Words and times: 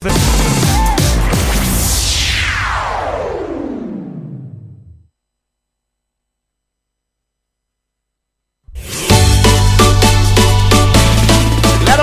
Claro 0.00 0.12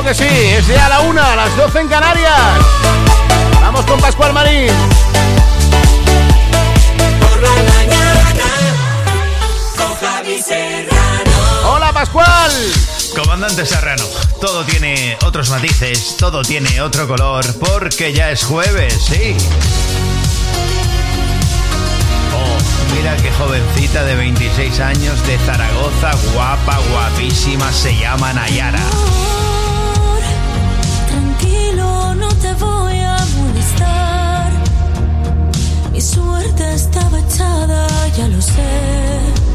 que 0.03 0.13
sí, 0.13 0.25
es 0.27 0.67
ya 0.67 0.89
la 0.89 0.99
una, 1.01 1.31
a 1.31 1.35
las 1.37 1.55
12 1.55 1.79
en 1.79 1.87
Canarias. 1.87 2.33
Vamos 3.61 3.85
con 3.85 3.97
Pascual 4.01 4.33
Marín. 4.33 4.73
Por 7.21 7.41
la 7.41 7.49
mañana, 7.77 8.33
con 9.77 9.95
Javi 9.95 10.41
Serrano. 10.41 11.71
Hola 11.71 11.93
Pascual. 11.93 12.94
Comandante 13.15 13.65
Serrano, 13.65 14.03
todo 14.41 14.63
tiene 14.65 15.17
otros 15.25 15.49
matices, 15.49 16.17
todo 16.17 16.41
tiene 16.41 16.81
otro 16.81 17.07
color, 17.07 17.45
porque 17.59 18.13
ya 18.13 18.29
es 18.29 18.43
jueves, 18.43 18.93
sí. 18.93 19.35
Oh, 22.33 22.93
mira 22.95 23.15
qué 23.17 23.31
jovencita 23.31 24.03
de 24.03 24.15
26 24.15 24.79
años 24.81 25.27
de 25.27 25.37
Zaragoza, 25.39 26.11
guapa, 26.33 26.77
guapísima, 26.91 27.71
se 27.71 27.95
llama 27.97 28.33
Nayara. 28.33 28.83
Tranquilo, 31.07 32.15
no 32.15 32.27
te 32.35 32.53
voy 32.55 32.99
a 32.99 33.17
molestar. 33.37 34.51
Mi 35.93 36.01
suerte 36.01 36.73
estaba 36.73 37.19
echada, 37.19 37.87
ya 38.17 38.27
lo 38.27 38.41
sé. 38.41 39.54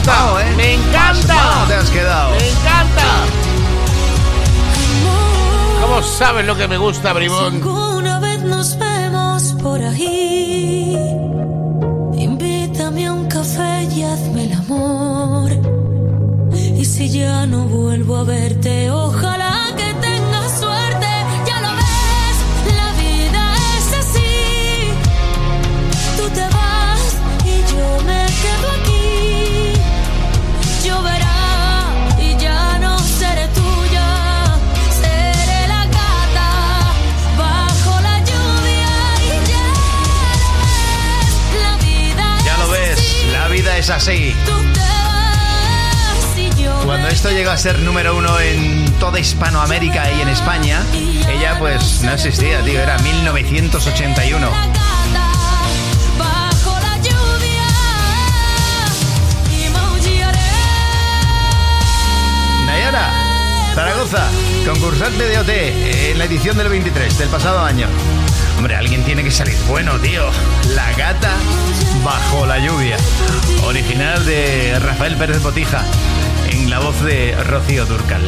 encanta, 0.00 0.12
pasmao, 0.12 0.40
¿eh? 0.40 0.54
me 0.56 0.74
encanta. 0.74 1.34
Pasmao 1.34 1.66
te 1.66 1.74
has 1.74 1.90
quedado. 1.90 2.30
Me 2.32 2.48
encanta. 2.48 3.02
¿Cómo 5.80 6.02
sabes 6.02 6.46
lo 6.46 6.56
que 6.56 6.68
me 6.68 6.76
gusta, 6.78 7.08
Si 7.08 7.14
Bribón? 7.14 7.54
alguna 7.56 8.20
esto 47.20 47.32
llega 47.32 47.52
a 47.52 47.58
ser 47.58 47.78
número 47.80 48.16
uno 48.16 48.40
en 48.40 48.90
toda 48.92 49.20
Hispanoamérica 49.20 50.10
y 50.10 50.22
en 50.22 50.28
España, 50.28 50.82
ella 51.28 51.58
pues 51.58 52.00
no 52.02 52.12
existía, 52.12 52.62
tío, 52.62 52.80
era 52.80 52.96
1981. 52.96 54.50
La 54.50 54.56
gata 54.56 55.28
bajo 56.18 56.80
la 56.80 56.96
lluvia 56.96 57.66
y 59.50 59.68
maullaré. 59.68 60.38
Nayara, 62.64 63.10
Zaragoza, 63.74 64.26
concursante 64.64 65.22
de 65.22 65.38
OT 65.40 65.50
en 66.12 66.18
la 66.18 66.24
edición 66.24 66.56
del 66.56 66.70
23 66.70 67.18
del 67.18 67.28
pasado 67.28 67.60
año. 67.60 67.86
Hombre, 68.56 68.76
alguien 68.76 69.04
tiene 69.04 69.22
que 69.22 69.30
salir 69.30 69.58
bueno, 69.68 69.98
tío. 69.98 70.24
La 70.74 70.90
gata 70.92 71.34
bajo 72.02 72.46
la 72.46 72.58
lluvia. 72.58 72.96
Original 73.64 74.24
de 74.24 74.78
Rafael 74.80 75.16
Pérez 75.16 75.42
Botija, 75.42 75.84
la 76.80 76.86
voz 76.86 77.02
de 77.02 77.36
Rocío 77.44 77.84
Durcal. 77.84 78.22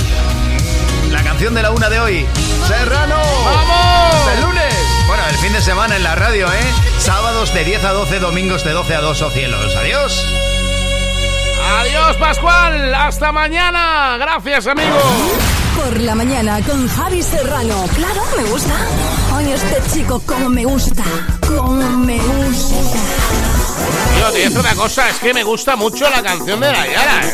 La 1.10 1.22
canción 1.22 1.54
de 1.54 1.62
la 1.62 1.70
una 1.70 1.88
de 1.88 2.00
hoy, 2.00 2.26
Serrano. 2.66 3.16
¡Vamos! 3.44 4.28
¡El 4.34 4.42
lunes! 4.42 4.74
Bueno, 5.06 5.22
el 5.30 5.36
fin 5.36 5.52
de 5.52 5.60
semana 5.62 5.96
en 5.96 6.02
la 6.02 6.14
radio, 6.14 6.46
¿eh? 6.52 6.72
Sábados 6.98 7.54
de 7.54 7.64
10 7.64 7.84
a 7.84 7.92
12, 7.92 8.18
domingos 8.18 8.64
de 8.64 8.72
12 8.72 8.94
a 8.94 9.00
2 9.00 9.22
o 9.22 9.30
cielos. 9.30 9.74
Adiós. 9.74 10.26
Adiós, 11.78 12.16
Pascual. 12.16 12.94
Hasta 12.94 13.32
mañana. 13.32 14.16
Gracias, 14.18 14.66
amigo. 14.66 14.98
Por 15.76 16.00
la 16.00 16.14
mañana 16.14 16.60
con 16.62 16.86
Javi 16.88 17.22
Serrano. 17.22 17.84
Claro, 17.94 18.22
me 18.36 18.44
gusta. 18.44 18.74
Oye, 19.36 19.54
este 19.54 19.80
chico, 19.92 20.20
como 20.26 20.48
me 20.48 20.64
gusta. 20.64 21.04
Como 21.46 21.70
me 21.72 22.18
gusta. 22.18 22.74
Tío, 24.16 24.30
te 24.30 24.48
digo 24.48 24.60
una 24.60 24.74
cosa, 24.74 25.08
es 25.08 25.18
que 25.18 25.32
me 25.32 25.42
gusta 25.42 25.74
mucho 25.76 26.08
la 26.10 26.22
canción 26.22 26.60
de 26.60 26.70
Nayara, 26.70 27.26
¿eh? 27.28 27.32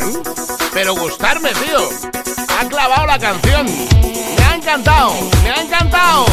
Pero 0.73 0.95
gustarme, 0.95 1.49
tío. 1.53 1.79
Ha 2.59 2.67
clavado 2.67 3.05
la 3.05 3.19
canción. 3.19 3.65
Me 3.65 4.43
ha 4.43 4.55
encantado, 4.55 5.13
me 5.43 5.49
ha 5.49 5.61
encantado. 5.61 6.25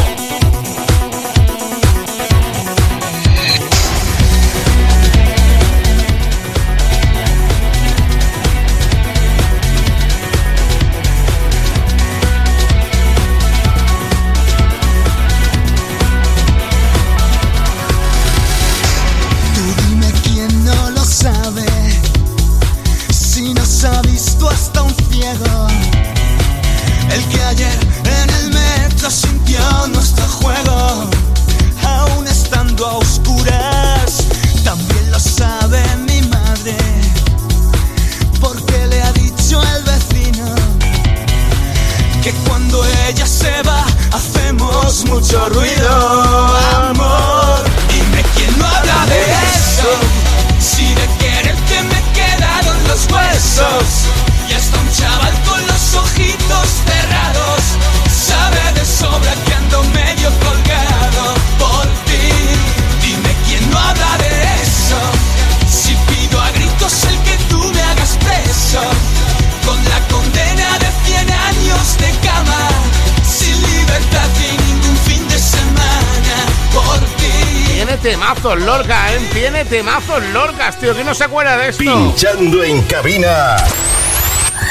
No 81.06 81.14
se 81.14 81.24
acuerda 81.24 81.56
de 81.56 81.68
esto? 81.68 81.84
Pinchando 81.84 82.64
en 82.64 82.82
cabina, 82.82 83.56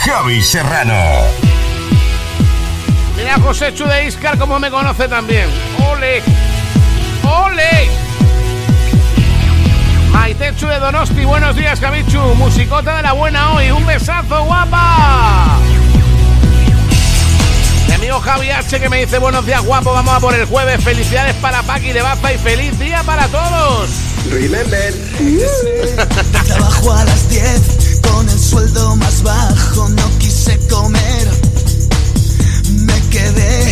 Javi 0.04 0.42
Serrano. 0.42 0.94
Mira 3.16 3.36
José 3.36 3.74
Chu 3.74 3.86
de 3.86 4.08
Iscar 4.08 4.38
como 4.38 4.60
me 4.60 4.70
conoce 4.70 5.08
también. 5.08 5.50
¡Ole! 5.90 6.22
¡Ole! 7.24 7.90
Maitechu 10.12 10.68
de 10.68 10.78
Donosti, 10.78 11.24
buenos 11.24 11.56
días, 11.56 11.80
Javichu. 11.80 12.20
Musicota 12.36 12.98
de 12.98 13.04
la 13.04 13.14
buena 13.14 13.54
hoy. 13.54 13.72
Un 13.72 13.86
besazo, 13.86 14.44
guapa. 14.44 15.58
Mi 17.88 17.94
amigo 17.94 18.20
Javi 18.20 18.50
H 18.50 18.78
que 18.78 18.90
me 18.90 19.06
dice 19.06 19.20
buenos 19.20 19.46
días, 19.46 19.64
guapo. 19.64 19.94
Vamos 19.94 20.14
a 20.14 20.20
por 20.20 20.34
el 20.34 20.46
jueves. 20.46 20.84
Felicidades 20.84 21.36
para 21.36 21.64
Paqui 21.64 21.94
de 21.94 22.02
Baza 22.02 22.34
y 22.34 22.38
feliz 22.40 22.78
día 22.78 23.04
para 23.04 23.26
todos. 23.30 24.05
Remember. 24.36 24.94
Trabajo 26.46 26.92
a 26.92 27.06
las 27.06 27.30
10 27.30 28.02
con 28.02 28.28
el 28.28 28.38
sueldo 28.38 28.98
más 28.98 29.24
bajo. 29.24 29.88
No 29.88 30.20
quise 30.20 30.60
comer. 30.68 31.30
Me 32.70 33.00
quedé 33.12 33.65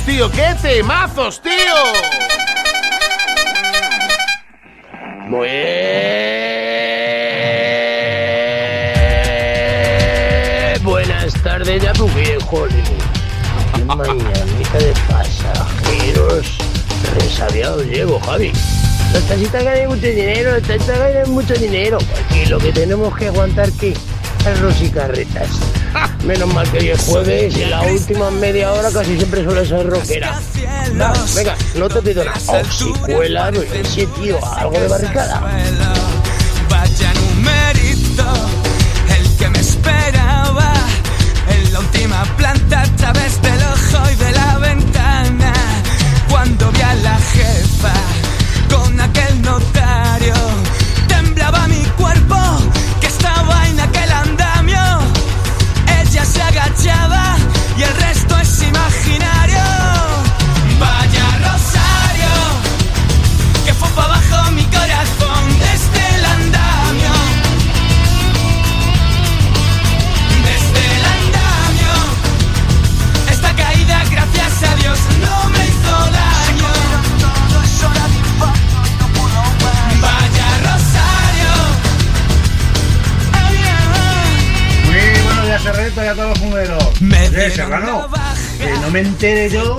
tío. 0.00 0.30
¡Qué 0.30 0.54
temazos, 0.60 1.42
tío! 1.42 1.52
Buenas 10.82 11.34
tardes, 11.42 11.82
ya 11.82 11.92
porque 11.92 12.38
Hollywood. 12.50 13.02
Mañanita 13.86 14.78
de 14.78 14.94
pasajeros 15.08 16.58
resabiados 17.18 17.84
llevo, 17.86 18.18
Javi. 18.20 18.52
Los 19.12 19.26
taxistas 19.26 19.64
ganan 19.64 19.88
mucho 19.88 20.06
dinero, 20.06 20.52
los 20.52 20.62
taxistas 20.62 20.98
ganan 20.98 21.30
mucho 21.30 21.54
dinero. 21.54 21.98
Aquí 22.24 22.46
lo 22.46 22.58
que 22.58 22.72
tenemos 22.72 23.14
que 23.16 23.28
aguantar 23.28 23.70
que 23.72 23.94
perros 24.42 24.80
y 24.80 24.90
carretas. 24.90 25.71
Menos 26.24 26.54
mal 26.54 26.70
que 26.70 26.78
hoy 26.78 26.90
es 26.90 27.00
jueves 27.04 27.56
y 27.56 27.64
la 27.64 27.82
última 27.82 28.30
media 28.30 28.72
hora 28.72 28.90
casi 28.92 29.16
siempre 29.16 29.42
suele 29.42 29.66
ser 29.66 29.86
rockera. 29.86 30.40
Venga, 31.34 31.56
no 31.74 31.88
te 31.88 32.00
pido 32.00 32.24
nada. 32.24 32.38
Oxicuela, 32.60 33.50
no 33.50 33.60
sé, 33.62 34.08
algo 34.56 34.78
de 34.78 34.88
barricada. 34.88 35.42
A 86.12 86.14
todos 86.14 86.28
los 86.30 86.38
fumeros. 86.38 86.84
Oye, 87.00 87.50
Serrano, 87.50 88.08
que 88.58 88.70
no 88.70 88.90
me 88.90 89.00
entere 89.00 89.48
yo 89.48 89.78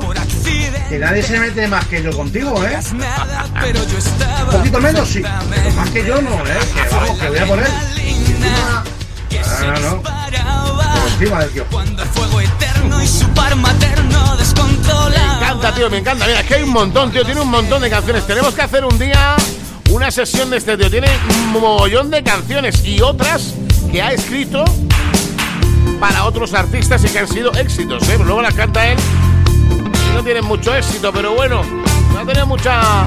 que 0.89 0.97
nadie 1.00 1.24
se 1.24 1.39
mete 1.39 1.68
más 1.68 1.85
que 1.85 2.01
yo 2.01 2.12
contigo, 2.12 2.63
¿eh? 2.65 2.80
Nada, 2.94 3.45
pero 3.62 3.83
yo 3.85 3.97
estaba 3.97 4.44
Un 4.44 4.57
poquito 4.57 4.80
menos, 4.80 5.09
sí. 5.09 5.21
Pero 5.50 5.71
más 5.71 5.89
que 5.91 6.06
yo 6.06 6.21
no, 6.21 6.31
¿eh? 6.45 6.59
Que 6.74 6.95
vamos, 6.95 7.19
que 7.19 7.30
voy 7.30 7.38
a 7.38 7.45
poner. 7.45 7.68
Ah, 7.68 8.83
no, 9.65 9.80
no. 9.80 10.01
Por 10.01 11.12
encima 11.12 11.39
del 11.39 11.50
tío. 11.51 11.65
Cuando 11.71 12.03
el 12.03 12.09
fuego 12.09 12.41
eterno 12.41 13.01
y 13.01 13.07
su 13.07 13.27
par 13.29 13.56
materno 13.56 14.38
Me 15.09 15.36
encanta, 15.36 15.75
tío, 15.75 15.89
me 15.89 15.97
encanta. 16.00 16.25
Mira, 16.25 16.39
es 16.39 16.47
que 16.47 16.56
hay 16.56 16.63
un 16.63 16.71
montón, 16.71 17.12
tío. 17.12 17.24
Tiene 17.24 17.41
un 17.41 17.50
montón 17.50 17.81
de 17.81 17.89
canciones. 17.89 18.25
Tenemos 18.25 18.53
que 18.56 18.62
hacer 18.62 18.86
un 18.86 18.97
día 18.97 19.36
una 19.91 20.09
sesión 20.09 20.50
de 20.50 20.57
este, 20.57 20.77
tío. 20.77 20.89
Tiene 20.89 21.09
un 21.29 21.51
mogollón 21.51 22.09
de 22.09 22.24
canciones 22.24 22.83
y 22.83 23.01
otras 23.01 23.53
que 23.91 24.01
ha 24.01 24.12
escrito 24.12 24.65
para 26.03 26.25
otros 26.25 26.53
artistas 26.53 27.01
y 27.05 27.07
que 27.07 27.19
han 27.19 27.29
sido 27.29 27.53
éxitos, 27.53 28.09
¿eh? 28.09 28.17
Luego 28.17 28.41
las 28.41 28.53
canta 28.53 28.91
él 28.91 28.97
no 30.13 30.21
tienen 30.21 30.44
mucho 30.44 30.75
éxito, 30.75 31.13
pero 31.13 31.33
bueno, 31.33 31.61
no 32.11 32.19
ha 32.19 32.25
tenido 32.25 32.45
mucha, 32.45 33.05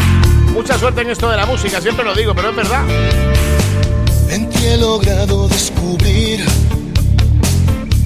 mucha 0.55 0.79
suerte 0.79 1.03
en 1.03 1.11
esto 1.11 1.29
de 1.29 1.37
la 1.37 1.45
música, 1.45 1.79
siempre 1.83 2.07
lo 2.07 2.15
digo, 2.15 2.35
pero 2.35 2.49
es 2.49 2.57
verdad. 2.57 2.83
En 4.31 4.49
ti 4.49 4.65
he 4.65 4.79
logrado 4.79 5.47
descubrir 5.47 6.43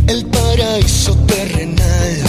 el 0.09 0.27
paraíso 0.27 1.15
terrenal, 1.19 2.23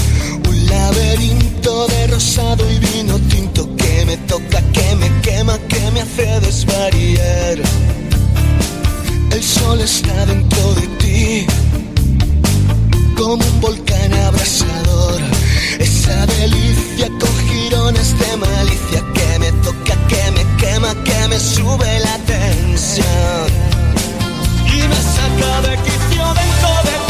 un 0.47 0.65
laberinto 0.67 1.87
de 1.87 2.07
rosado 2.13 2.63
y 2.71 2.77
vino 2.77 3.17
tinto 3.21 3.75
que 3.75 4.05
me 4.05 4.17
toca, 4.17 4.61
que 4.71 4.95
me 4.97 5.09
quema, 5.21 5.57
que 5.67 5.89
me 5.89 6.01
hace 6.01 6.39
desvariar. 6.41 7.57
El 9.31 9.44
sol 9.44 9.81
está 9.81 10.27
dentro 10.27 10.73
de 10.75 10.87
ti, 10.99 11.47
como 13.21 13.45
un 13.45 13.61
volcán 13.61 14.13
abrasador. 14.13 15.21
Esa 15.80 16.25
delicia 16.25 17.07
con 17.19 17.35
girones 17.47 18.18
de 18.18 18.37
malicia 18.37 19.01
que 19.13 19.40
me 19.40 19.51
toca, 19.63 19.95
que 20.07 20.31
me 20.31 20.44
quema, 20.57 20.92
que 21.04 21.28
me 21.30 21.40
sube 21.40 21.99
la 21.99 22.18
tensión 22.25 23.47
y 24.66 24.87
me 24.92 24.99
saca 25.16 25.61
de 25.68 25.78
quicio 25.85 26.25
dentro 26.40 26.71
de 26.87 27.00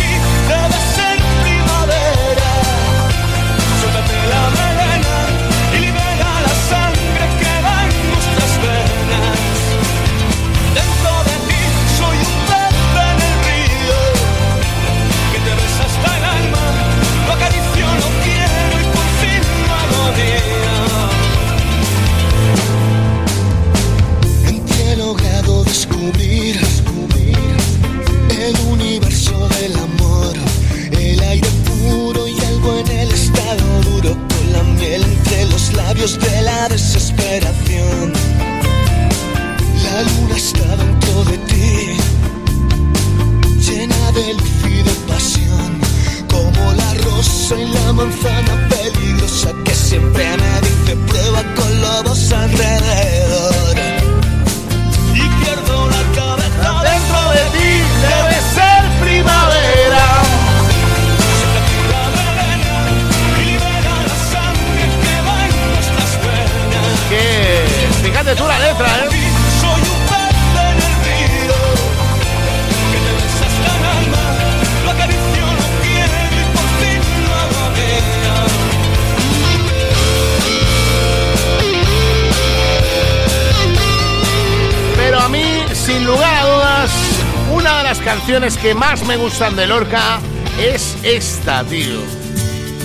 me 89.12 89.18
gustan 89.18 89.58
de 89.58 89.68
Lorca 89.68 90.22
es 90.58 90.96
esta, 91.04 91.66
tío. 91.66 92.00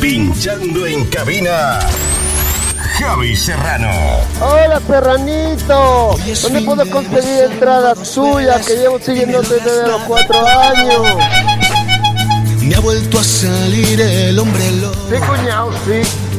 Pinchando 0.00 0.84
en 0.84 1.04
cabina. 1.04 1.78
Javi 2.98 3.36
Serrano. 3.36 3.92
Hola 4.40 4.82
Serranito, 4.84 6.16
¿dónde 6.42 6.62
puedo 6.62 6.90
conseguir 6.90 7.44
entradas 7.52 8.12
tuyas 8.12 8.66
que 8.66 8.74
llevo 8.74 8.98
siguiéndote 8.98 9.54
desde 9.54 9.86
los 9.86 10.02
cuatro 10.02 10.44
años? 10.44 11.02
Me 12.60 12.74
ha 12.74 12.80
vuelto 12.80 13.20
a 13.20 13.24
salir 13.24 14.00
el 14.00 14.36
hombre 14.36 14.72
lobo. 14.80 15.08
Sí, 15.08 15.16
cuñado, 15.28 15.70
sí. 15.84 16.35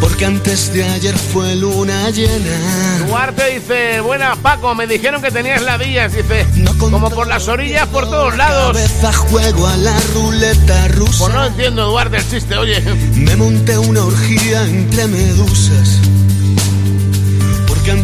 Porque 0.00 0.26
antes 0.26 0.72
de 0.72 0.84
ayer 0.84 1.16
fue 1.16 1.54
luna 1.56 2.10
llena. 2.10 3.06
Duarte 3.06 3.54
dice, 3.54 4.00
buenas 4.00 4.38
Paco, 4.38 4.74
me 4.74 4.86
dijeron 4.86 5.22
que 5.22 5.30
tenías 5.30 5.62
ladillas, 5.62 6.12
dice, 6.12 6.46
No 6.56 6.76
como 6.78 7.10
por 7.10 7.26
las 7.26 7.48
orillas, 7.48 7.86
por 7.88 8.04
todos 8.04 8.36
lados. 8.36 8.76
Cabeza 8.76 9.12
juego 9.12 9.66
a 9.66 9.76
la 9.76 9.98
ruleta 10.14 10.88
rusa. 10.88 11.18
Pues 11.24 11.34
no 11.34 11.46
entiendo, 11.46 11.86
Duarte, 11.86 12.16
el 12.18 12.30
chiste, 12.30 12.56
oye. 12.56 12.80
Me 13.14 13.36
monté 13.36 13.78
una 13.78 14.04
orgía 14.04 14.62
entre 14.62 15.06
medusas. 15.06 16.00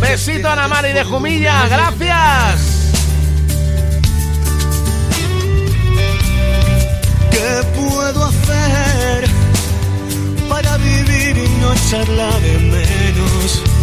Besito 0.01 0.49
a 0.49 0.55
Ana 0.55 0.67
Mari 0.67 0.93
de 0.93 1.05
Jumilla, 1.05 1.69
gracias. 1.69 2.74
Menos? 13.45 13.74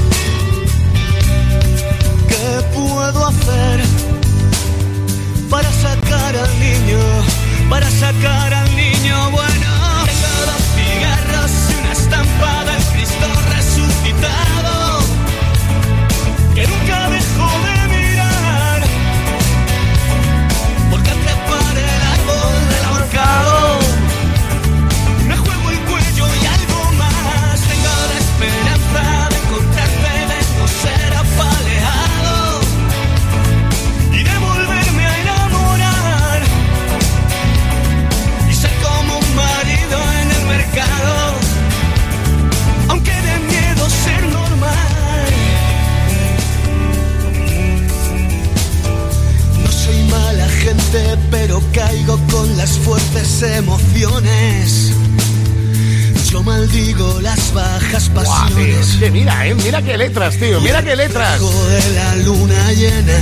Las 58.02 58.26
pasiones. 58.26 58.90
es 58.90 58.96
que 58.98 59.12
mira, 59.12 59.46
eh, 59.46 59.56
mira 59.56 59.82
qué 59.82 59.98
letras, 59.98 60.38
tío, 60.38 60.62
mira 60.62 60.84
qué 60.84 60.96
letras. 60.96 61.40
De 61.40 61.94
la 61.94 62.16
luna 62.18 62.72
llena. 62.74 63.20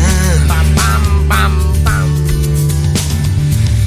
Pam, 0.48 0.66
pam, 0.76 1.28
pam, 1.28 1.84
pam. 1.84 2.10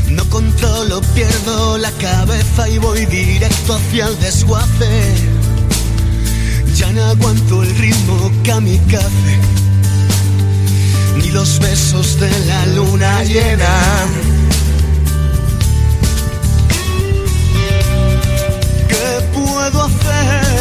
No 0.09 0.25
controlo, 0.29 1.01
pierdo 1.15 1.79
la 1.79 1.91
cabeza 1.93 2.69
y 2.69 2.79
voy 2.79 3.07
directo 3.07 3.77
hacia 3.77 4.07
el 4.07 4.19
desguace. 4.21 5.15
Ya 6.77 6.93
no 6.93 7.05
aguanto 7.05 7.63
el 7.63 7.75
ritmo 7.77 8.31
kamikaze. 8.45 9.39
Ni 11.17 11.31
los 11.31 11.59
besos 11.61 12.19
de 12.21 12.31
la 12.47 12.67
luna 12.67 13.23
llena. 13.25 13.69
¿Qué 18.89 19.21
puedo 19.33 19.85
hacer 19.85 20.52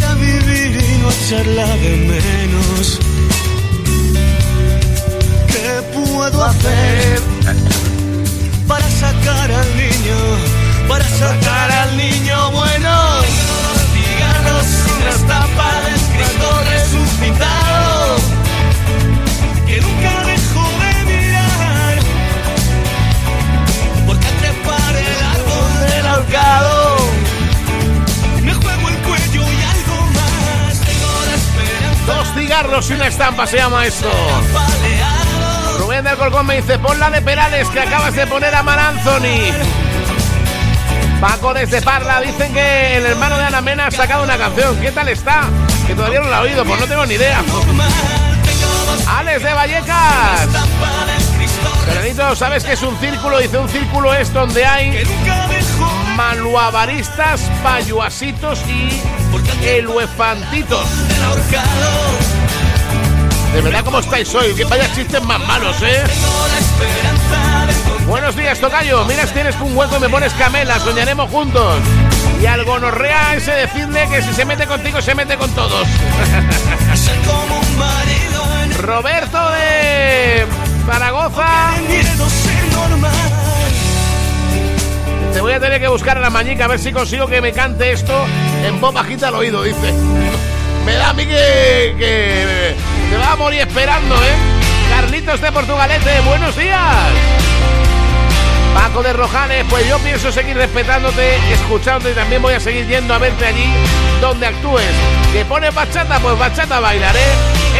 para 0.00 0.14
vivir 0.14 0.78
y 0.82 0.98
no 1.02 1.10
echarla 1.10 1.66
de 1.76 1.96
menos? 1.96 2.98
¿Qué 5.48 5.82
puedo 5.94 6.44
hacer 6.44 7.20
para 8.66 8.88
sacar 8.90 9.52
al 9.52 9.76
niño? 9.76 10.18
Para 10.88 11.04
sacar 11.04 11.70
al 11.70 11.89
y 32.62 32.92
una 32.92 33.06
estampa 33.06 33.46
se 33.46 33.56
llama 33.56 33.86
esto. 33.86 34.10
Rubén 35.78 36.04
del 36.04 36.16
Colcón 36.16 36.44
me 36.44 36.56
dice, 36.56 36.78
pon 36.78 37.00
la 37.00 37.08
de 37.08 37.22
Perales 37.22 37.66
que 37.68 37.80
acabas 37.80 38.14
de 38.14 38.26
poner 38.26 38.54
a 38.54 38.62
Mar 38.62 38.78
Anthony. 38.78 39.50
Paco 41.22 41.54
desde 41.54 41.80
Parla, 41.80 42.20
dicen 42.20 42.52
que 42.52 42.98
el 42.98 43.06
hermano 43.06 43.38
de 43.38 43.44
Ana 43.44 43.62
Mena 43.62 43.86
ha 43.86 43.90
sacado 43.90 44.24
una 44.24 44.36
canción. 44.36 44.78
¿Qué 44.78 44.92
tal 44.92 45.08
está? 45.08 45.44
Que 45.86 45.94
todavía 45.94 46.20
no 46.20 46.28
la 46.28 46.38
he 46.38 46.42
oído, 46.50 46.64
pues 46.66 46.80
no 46.80 46.86
tengo 46.86 47.06
ni 47.06 47.14
idea. 47.14 47.42
Alex 49.08 49.42
de 49.42 49.52
Vallecas. 49.54 50.48
Serenito, 51.86 52.36
¿sabes 52.36 52.62
qué 52.62 52.72
es 52.72 52.82
un 52.82 52.98
círculo? 53.00 53.38
Dice, 53.38 53.56
un 53.56 53.68
círculo 53.70 54.12
es 54.12 54.32
donde 54.34 54.66
hay 54.66 55.02
maluabaristas, 56.14 57.40
payuasitos 57.62 58.60
y 58.68 59.00
eluefantitos. 59.66 60.86
De 63.52 63.60
verdad, 63.62 63.84
¿cómo 63.84 63.98
estáis 63.98 64.32
hoy? 64.34 64.54
Que 64.54 64.64
vaya 64.64 64.92
chistes 64.94 65.22
más 65.24 65.40
malos, 65.46 65.76
¿eh? 65.82 66.04
Buenos 68.06 68.36
días, 68.36 68.58
Tocayo. 68.60 69.04
Mira 69.06 69.26
si 69.26 69.34
tienes 69.34 69.56
un 69.60 69.76
hueco 69.76 69.96
y 69.96 70.00
me 70.00 70.08
pones 70.08 70.32
camela. 70.34 70.78
Soñaremos 70.78 71.28
juntos. 71.30 71.78
Y 72.40 72.46
al 72.46 72.64
gonorrea 72.64 73.34
ese 73.34 73.52
decirle 73.52 74.08
que 74.08 74.22
si 74.22 74.32
se 74.32 74.44
mete 74.44 74.66
contigo, 74.66 75.02
se 75.02 75.14
mete 75.14 75.36
con 75.36 75.50
todos. 75.50 75.86
Roberto 78.80 79.50
de 79.50 80.46
Zaragoza. 80.86 81.72
Te 85.32 85.40
voy 85.40 85.52
a 85.52 85.60
tener 85.60 85.80
que 85.80 85.88
buscar 85.88 86.18
a 86.18 86.20
la 86.20 86.30
mañica 86.30 86.64
a 86.64 86.68
ver 86.68 86.78
si 86.78 86.92
consigo 86.92 87.26
que 87.26 87.40
me 87.40 87.52
cante 87.52 87.92
esto 87.92 88.26
en 88.64 88.80
voz 88.80 88.94
bajita 88.94 89.28
al 89.28 89.34
oído, 89.34 89.62
dice. 89.62 89.92
Me 90.84 90.94
da 90.94 91.10
a 91.10 91.12
mí 91.12 91.26
que, 91.26 91.94
que 91.98 92.74
te 93.10 93.16
va 93.16 93.32
a 93.32 93.36
morir 93.36 93.60
esperando, 93.60 94.14
¿eh? 94.14 94.34
Carlitos 94.88 95.40
de 95.40 95.52
Portugalete, 95.52 96.20
buenos 96.20 96.56
días. 96.56 96.80
Paco 98.72 99.02
de 99.02 99.12
Rojales, 99.12 99.64
pues 99.68 99.88
yo 99.88 99.98
pienso 99.98 100.30
seguir 100.30 100.56
respetándote, 100.56 101.36
escuchándote 101.52 102.12
y 102.12 102.14
también 102.14 102.40
voy 102.40 102.54
a 102.54 102.60
seguir 102.60 102.86
yendo 102.86 103.12
a 103.12 103.18
verte 103.18 103.46
allí 103.46 103.68
donde 104.20 104.46
actúes. 104.46 104.86
Que 105.32 105.44
pones 105.44 105.74
bachata, 105.74 106.20
pues 106.20 106.38
bachata 106.38 106.78
bailaré. 106.78 107.24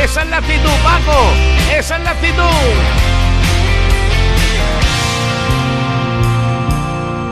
Esa 0.02 0.22
es 0.22 0.28
la 0.28 0.38
actitud, 0.38 0.70
Paco. 0.82 1.30
Esa 1.72 1.96
es 1.96 2.02
la 2.02 2.10
actitud. 2.10 2.42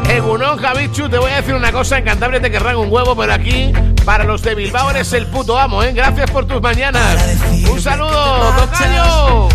Egunon, 0.08 0.56
Javichu, 0.56 1.08
te 1.08 1.18
voy 1.18 1.32
a 1.32 1.36
decir 1.36 1.54
una 1.54 1.72
cosa, 1.72 1.98
en 1.98 2.04
Cantabria 2.04 2.40
te 2.40 2.50
querrán 2.50 2.76
un 2.76 2.90
huevo, 2.90 3.16
pero 3.16 3.34
aquí, 3.34 3.72
para 4.08 4.24
los 4.24 4.40
de 4.40 4.54
Bilbao 4.54 4.88
eres 4.88 5.12
el 5.12 5.26
puto 5.26 5.58
amo, 5.58 5.82
¿eh? 5.82 5.92
Gracias 5.92 6.30
por 6.30 6.46
tus 6.46 6.62
mañanas. 6.62 7.22
Un 7.70 7.78
saludo, 7.78 8.54
tocayo. 8.56 9.48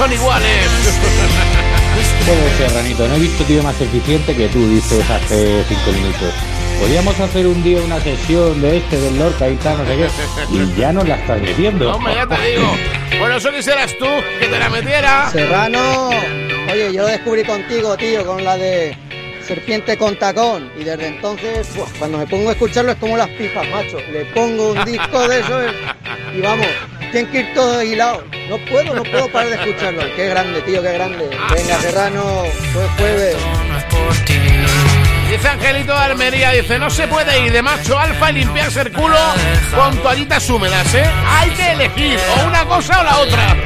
Son 0.00 0.12
iguales. 0.14 0.48
Bueno, 2.26 2.42
Serranito, 2.56 3.06
no 3.06 3.14
he 3.16 3.18
visto 3.18 3.44
tío 3.44 3.62
más 3.62 3.78
eficiente 3.78 4.34
que 4.34 4.48
tú, 4.48 4.66
dices 4.70 5.10
hace 5.10 5.62
cinco 5.68 5.92
minutos. 5.92 6.32
Podríamos 6.78 7.20
hacer 7.20 7.46
un 7.46 7.62
día 7.62 7.82
una 7.82 8.00
sesión 8.00 8.62
de 8.62 8.78
este, 8.78 8.98
del 8.98 9.18
Lorca 9.18 9.46
y 9.46 9.56
tal, 9.56 9.76
no 9.76 9.84
sé 9.84 9.96
qué. 9.98 10.56
Y 10.56 10.80
ya 10.80 10.90
nos 10.92 11.06
la 11.06 11.16
estás 11.16 11.42
metiendo. 11.42 11.94
Hombre, 11.94 12.14
ya 12.14 12.26
te 12.26 12.50
digo. 12.50 12.74
Bueno, 13.18 13.36
eso 13.36 13.52
quisieras 13.52 13.94
tú, 13.98 14.06
que 14.40 14.46
te 14.46 14.58
la 14.58 14.70
metiera. 14.70 15.28
Serrano, 15.32 16.08
oye, 16.72 16.94
yo 16.94 17.02
lo 17.02 17.08
descubrí 17.08 17.44
contigo, 17.44 17.94
tío, 17.98 18.24
con 18.24 18.42
la 18.42 18.56
de 18.56 18.96
Serpiente 19.46 19.98
con 19.98 20.16
tacón. 20.16 20.72
Y 20.78 20.84
desde 20.84 21.08
entonces, 21.08 21.68
cuando 21.98 22.16
me 22.16 22.26
pongo 22.26 22.48
a 22.48 22.52
escucharlo 22.52 22.92
es 22.92 22.98
como 22.98 23.18
las 23.18 23.28
pipas, 23.30 23.68
macho. 23.68 23.98
Le 24.10 24.24
pongo 24.26 24.72
un 24.72 24.82
disco 24.86 25.28
de 25.28 25.40
eso 25.40 25.60
y 26.34 26.40
vamos, 26.40 26.66
tienen 27.10 27.30
que 27.30 27.40
ir 27.40 27.54
todos 27.54 27.84
hilados. 27.84 28.24
No 28.48 28.58
puedo, 28.66 28.94
no 28.94 29.02
puedo 29.02 29.28
parar 29.30 29.50
de 29.50 29.56
escucharlo. 29.56 30.02
Qué 30.16 30.26
grande, 30.28 30.60
tío, 30.62 30.82
qué 30.82 30.92
grande. 30.92 31.30
Venga, 31.54 31.80
Serrano, 31.80 32.44
fue 32.72 32.88
jueves. 32.98 33.36
Dice 35.30 35.48
Angelito 35.48 35.92
de 35.92 35.98
Almería, 35.98 36.50
dice, 36.50 36.78
no 36.78 36.90
se 36.90 37.06
puede 37.06 37.46
ir 37.46 37.52
de 37.52 37.62
macho 37.62 37.96
alfa 37.96 38.30
y 38.30 38.34
limpiarse 38.34 38.80
el 38.80 38.90
culo 38.90 39.16
con 39.76 39.96
toallitas 40.02 40.50
húmedas, 40.50 40.92
¿eh? 40.92 41.04
Hay 41.24 41.50
que 41.50 41.70
elegir 41.70 42.18
o 42.36 42.46
una 42.48 42.64
cosa 42.64 43.00
o 43.00 43.04
la 43.04 43.18
otra. 43.18 43.56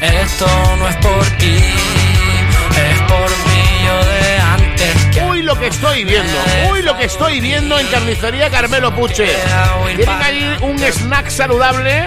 Esto 0.00 0.46
no 0.78 0.88
es 0.88 0.96
por 0.96 1.26
ti, 1.36 1.62
lo 5.54 5.58
que 5.58 5.66
estoy 5.66 6.04
viendo. 6.04 6.32
Uy, 6.70 6.82
lo 6.82 6.96
que 6.96 7.06
estoy 7.06 7.40
viendo 7.40 7.76
en 7.76 7.84
Carnicería 7.88 8.48
Carmelo 8.50 8.94
Puche. 8.94 9.26
Tienen 9.96 10.22
ahí 10.22 10.56
un 10.62 10.78
snack 10.78 11.28
saludable 11.28 12.06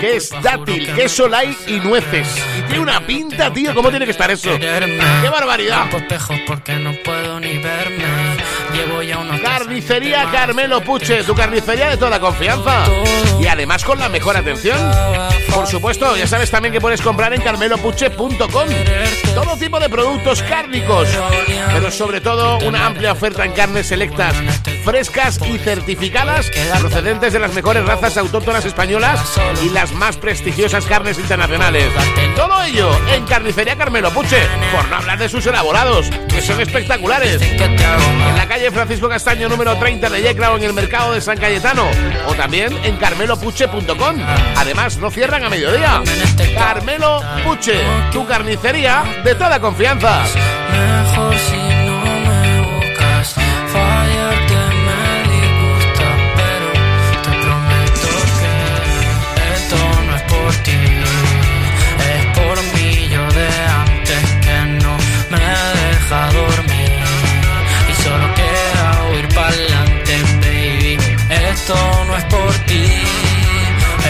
que 0.00 0.16
es 0.16 0.30
dátil, 0.42 0.94
queso 0.94 1.26
light 1.26 1.58
y 1.66 1.80
nueces. 1.80 2.28
Y 2.56 2.62
tiene 2.62 2.78
una 2.78 3.04
pinta, 3.04 3.52
tío. 3.52 3.74
¿Cómo 3.74 3.90
tiene 3.90 4.04
que 4.04 4.12
estar 4.12 4.30
eso? 4.30 4.56
¡Qué 4.60 5.28
barbaridad! 5.28 5.86
Porque 6.46 6.74
no 6.74 6.92
puedo 7.04 7.40
ni 7.40 7.58
verme. 7.58 8.04
Llevo 8.78 9.02
ya 9.02 9.18
unos 9.18 9.40
Carnicería 9.40 10.28
Carmelo 10.30 10.80
Puche, 10.80 11.24
tu 11.24 11.34
carnicería 11.34 11.88
de 11.90 11.96
toda 11.96 12.20
confianza. 12.20 12.84
Y 13.40 13.46
además 13.48 13.82
con 13.82 13.98
la 13.98 14.08
mejor 14.08 14.36
atención. 14.36 14.78
Por 15.52 15.66
supuesto, 15.66 16.16
ya 16.16 16.28
sabes 16.28 16.48
también 16.52 16.72
que 16.72 16.80
puedes 16.80 17.02
comprar 17.02 17.34
en 17.34 17.40
carmelopuche.com 17.40 18.68
todo 19.34 19.56
tipo 19.56 19.80
de 19.80 19.88
productos 19.88 20.42
cárnicos, 20.44 21.08
pero 21.72 21.90
sobre 21.90 22.20
todo 22.20 22.58
una 22.58 22.86
amplia 22.86 23.12
oferta 23.12 23.44
en 23.44 23.52
carnes 23.52 23.88
selectas, 23.88 24.36
frescas 24.84 25.40
y 25.44 25.58
certificadas, 25.58 26.48
procedentes 26.78 27.32
de 27.32 27.40
las 27.40 27.52
mejores 27.54 27.84
razas 27.84 28.16
autóctonas 28.16 28.64
españolas 28.64 29.40
y 29.64 29.70
las 29.70 29.92
más 29.92 30.16
prestigiosas 30.16 30.86
carnes 30.86 31.18
internacionales. 31.18 31.86
Todo 32.38 32.62
ello 32.62 32.88
en 33.12 33.24
Carnicería 33.26 33.74
Carmelo 33.74 34.12
Puche, 34.12 34.38
por 34.70 34.88
no 34.88 34.94
hablar 34.94 35.18
de 35.18 35.28
sus 35.28 35.44
elaborados, 35.44 36.08
que 36.28 36.40
son 36.40 36.60
espectaculares. 36.60 37.42
En 37.42 38.36
la 38.36 38.46
calle 38.46 38.70
Francisco 38.70 39.08
Castaño 39.08 39.48
número 39.48 39.76
30 39.76 40.08
de 40.08 40.22
Yecla 40.22 40.52
o 40.52 40.56
en 40.56 40.62
el 40.62 40.72
mercado 40.72 41.14
de 41.14 41.20
San 41.20 41.36
Cayetano, 41.36 41.88
o 42.28 42.34
también 42.34 42.78
en 42.84 42.96
carmelopuche.com. 42.96 44.16
Además, 44.56 44.98
no 44.98 45.10
cierran 45.10 45.42
a 45.42 45.50
mediodía. 45.50 46.00
Carmelo 46.54 47.20
Puche, 47.42 47.80
tu 48.12 48.24
carnicería 48.24 49.02
de 49.24 49.34
toda 49.34 49.58
confianza. 49.58 50.22
Es 72.18 72.24
por 72.24 72.52
ti. 72.66 72.84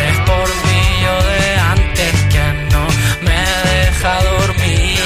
Es 0.07 0.17
por 0.31 0.49
mí 0.67 0.83
yo 1.05 1.15
de 1.33 1.57
antes 1.75 2.13
que 2.33 2.45
no 2.73 2.85
me 3.27 3.41
deja 3.71 4.13
dormir. 4.33 5.01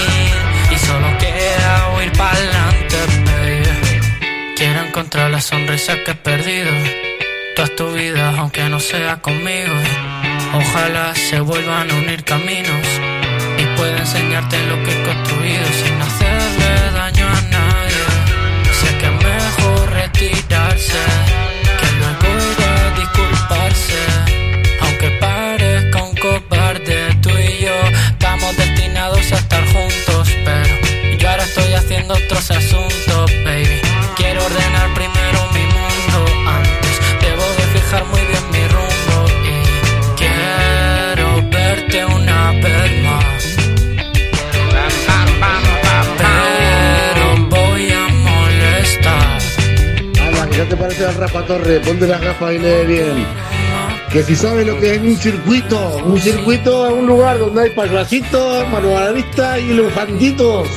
Y 0.74 0.76
solo 0.86 1.08
queda 1.18 2.04
ir 2.04 2.12
para 2.12 2.32
adelante, 2.32 2.96
baby. 3.26 4.54
Quiero 4.56 4.80
encontrar 4.88 5.30
la 5.30 5.40
sonrisa 5.40 5.92
que 6.04 6.12
he 6.12 6.14
perdido. 6.14 6.72
Toda 7.56 7.68
tu 7.76 7.92
vida, 7.92 8.34
aunque 8.38 8.62
no 8.68 8.80
sea 8.80 9.16
conmigo. 9.20 9.74
Ojalá 10.54 11.14
se 11.14 11.40
vuelvan 11.40 11.90
a 11.90 11.94
unir 11.94 12.24
caminos. 12.24 12.86
Y 13.58 13.64
pueda 13.76 13.98
enseñarte 13.98 14.56
lo 14.66 14.76
que 14.84 14.90
he 14.92 15.02
construido 15.02 15.66
sin 15.82 15.96
hacerle 16.06 16.70
daño 17.00 17.26
a 17.28 17.40
nadie. 17.56 18.04
Sé 18.78 18.98
que 18.98 19.06
es 19.06 19.16
mejor 19.30 19.90
retirarse. 19.90 21.41
Otros 32.12 32.50
asuntos, 32.50 33.30
baby. 33.44 33.80
Quiero 34.16 34.44
ordenar 34.44 34.92
primero 34.94 35.38
mi 35.54 35.64
mundo 35.64 36.18
antes. 36.46 37.00
Debo 37.20 37.42
de 37.42 37.64
fijar 37.78 38.04
muy 38.06 38.20
bien 38.20 38.50
mi 38.50 38.68
rumbo. 38.68 39.16
Y 39.44 39.56
quiero 40.16 41.42
verte 41.50 42.04
una 42.04 42.52
vez 42.52 43.02
más. 43.02 43.56
Pero 46.18 47.46
voy 47.48 47.90
a 47.90 48.08
molestar. 48.08 49.38
Ala, 50.20 50.46
que 50.48 50.56
ya 50.58 50.68
te 50.68 50.76
parece 50.76 51.06
al 51.06 51.14
Rafa 51.14 51.46
Torre, 51.46 51.80
ponte 51.80 52.06
las 52.06 52.20
gafas 52.20 52.54
y 52.54 52.58
lee 52.58 52.86
bien. 52.86 53.26
Que 54.12 54.22
si 54.22 54.36
sabes 54.36 54.66
lo 54.66 54.78
que 54.78 54.96
es 54.96 55.00
un 55.00 55.16
circuito, 55.16 55.96
un 56.04 56.20
circuito 56.20 56.86
es 56.86 56.92
un 56.92 57.06
lugar 57.06 57.38
donde 57.38 57.62
hay 57.62 57.70
payasitos, 57.70 58.68
manualistas 58.68 59.60
y 59.60 59.70
elefantitos. 59.70 60.68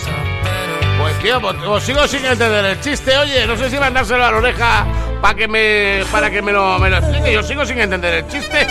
Tío, 1.26 1.42
pues 1.42 1.84
sigo 1.84 2.08
sin 2.08 2.24
entender 2.24 2.66
el 2.66 2.80
chiste. 2.82 3.18
Oye, 3.18 3.48
no 3.48 3.58
sé 3.58 3.72
si 3.72 3.80
mandárselo 3.80 4.24
a 4.24 4.30
la 4.30 4.38
oreja 4.38 4.86
para 5.24 5.34
que 5.34 5.48
me 5.48 6.04
para 6.12 6.30
que 6.30 6.40
me 6.40 6.52
lo, 6.52 6.78
me 6.78 6.88
lo 6.88 6.98
explique. 6.98 7.34
Yo 7.34 7.42
sigo 7.42 7.66
sin 7.66 7.80
entender 7.80 8.14
el 8.14 8.28
chiste. 8.28 8.68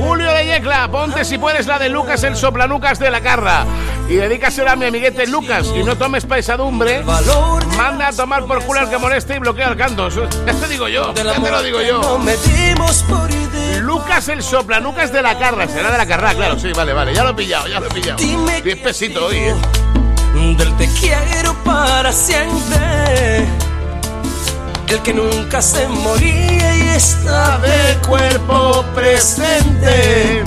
Julio 0.00 0.34
de 0.34 0.46
Yecla, 0.46 0.88
ponte 0.88 1.24
si 1.24 1.38
puedes 1.38 1.68
la 1.68 1.78
de 1.78 1.90
Lucas 1.90 2.24
el 2.24 2.34
soplanucas 2.34 2.98
de 2.98 3.08
la 3.08 3.20
carra. 3.20 3.64
Y 4.08 4.16
dedícasela 4.16 4.72
a 4.72 4.76
mi 4.76 4.86
amiguete 4.86 5.26
Lucas 5.26 5.70
y 5.74 5.82
no 5.82 5.96
tomes 5.96 6.24
pesadumbre. 6.24 7.04
Manda 7.76 8.08
a 8.08 8.12
tomar 8.12 8.46
por 8.46 8.64
culo 8.64 8.80
al 8.80 8.88
que 8.88 8.96
moleste 8.96 9.36
y 9.36 9.38
bloquea 9.38 9.68
el 9.68 9.76
canto. 9.76 10.08
Ya 10.08 10.54
te 10.54 10.68
digo 10.68 10.88
yo, 10.88 11.12
ya 11.14 11.34
te 11.34 11.50
lo 11.50 11.62
digo 11.62 11.82
yo. 11.82 12.18
Lucas 13.80 14.28
el 14.28 14.42
soplanucas 14.42 15.12
de 15.12 15.22
la 15.22 15.38
carra. 15.38 15.68
Será 15.68 15.90
de 15.90 15.98
la 15.98 16.06
carra, 16.06 16.34
claro, 16.34 16.58
sí, 16.58 16.72
vale, 16.74 16.94
vale. 16.94 17.14
Ya 17.14 17.22
lo 17.22 17.30
he 17.30 17.34
pillado, 17.34 17.68
ya 17.68 17.80
lo 17.80 17.86
he 17.86 17.90
pillado. 17.90 18.18
Diez 18.64 18.78
pesitos 18.78 19.22
hoy, 19.22 19.36
eh. 19.36 19.54
del 20.56 20.76
te 20.78 20.88
quiero 21.00 21.54
para 21.64 22.10
siempre. 22.10 23.46
El 24.88 25.02
que 25.02 25.12
nunca 25.12 25.60
se 25.60 25.86
moría 25.86 26.76
y 26.76 26.88
está 26.96 27.58
de 27.58 27.98
cuerpo 28.08 28.82
presente. 28.94 30.42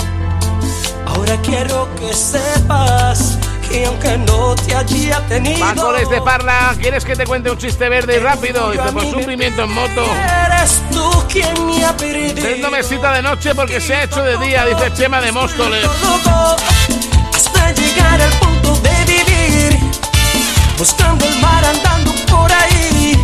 Ahora 1.05 1.37
quiero 1.43 1.87
que 1.95 2.11
sepas 2.11 3.37
que 3.71 3.85
aunque 3.85 4.17
no 4.17 4.55
te 4.55 4.75
haya 4.75 5.25
tenido, 5.27 5.59
Paco 5.59 5.93
desde 5.93 6.21
Parla, 6.21 6.75
¿quieres 6.79 7.05
que 7.05 7.15
te 7.15 7.25
cuente 7.25 7.49
un 7.49 7.57
chiste 7.57 7.87
verde 7.89 8.17
y 8.17 8.19
rápido? 8.19 8.71
Dice, 8.71 8.91
por 8.91 9.03
sufrimiento 9.03 9.63
en 9.63 9.73
moto. 9.73 10.03
eres 10.47 10.81
tú 10.91 11.23
quien 11.29 11.65
me 11.65 11.85
ha 11.85 11.95
perdido. 11.95 12.41
Prendo 12.41 12.69
mesita 12.69 13.13
de 13.13 13.21
noche 13.21 13.55
porque 13.55 13.79
se 13.79 13.93
ha 13.95 14.03
hecho 14.03 14.21
de 14.23 14.37
día, 14.37 14.65
dice 14.65 14.93
Chema 14.93 15.21
de 15.21 15.31
Móstoles. 15.31 15.85
Hasta 17.33 17.71
llegar 17.71 18.21
al 18.21 18.31
punto 18.33 18.75
de 18.75 19.05
vivir 19.05 19.79
buscando 20.77 21.25
el 21.25 21.39
mar 21.39 21.63
andando 21.63 22.11
por 22.27 22.51
ahí 22.51 23.17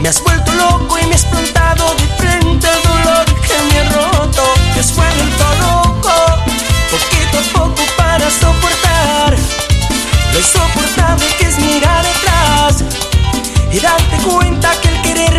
me 0.00 0.10
has 0.10 0.22
vuelto 0.22 0.52
loco 0.52 0.98
y 0.98 1.06
me 1.06 1.14
has 1.14 1.24
plantado 1.24 1.95
lo 10.36 10.40
insoportable 10.40 11.26
que 11.38 11.46
es 11.46 11.58
mirar 11.60 12.04
atrás 12.04 12.84
y 13.72 13.80
darte 13.80 14.16
cuenta 14.18 14.70
que 14.82 14.85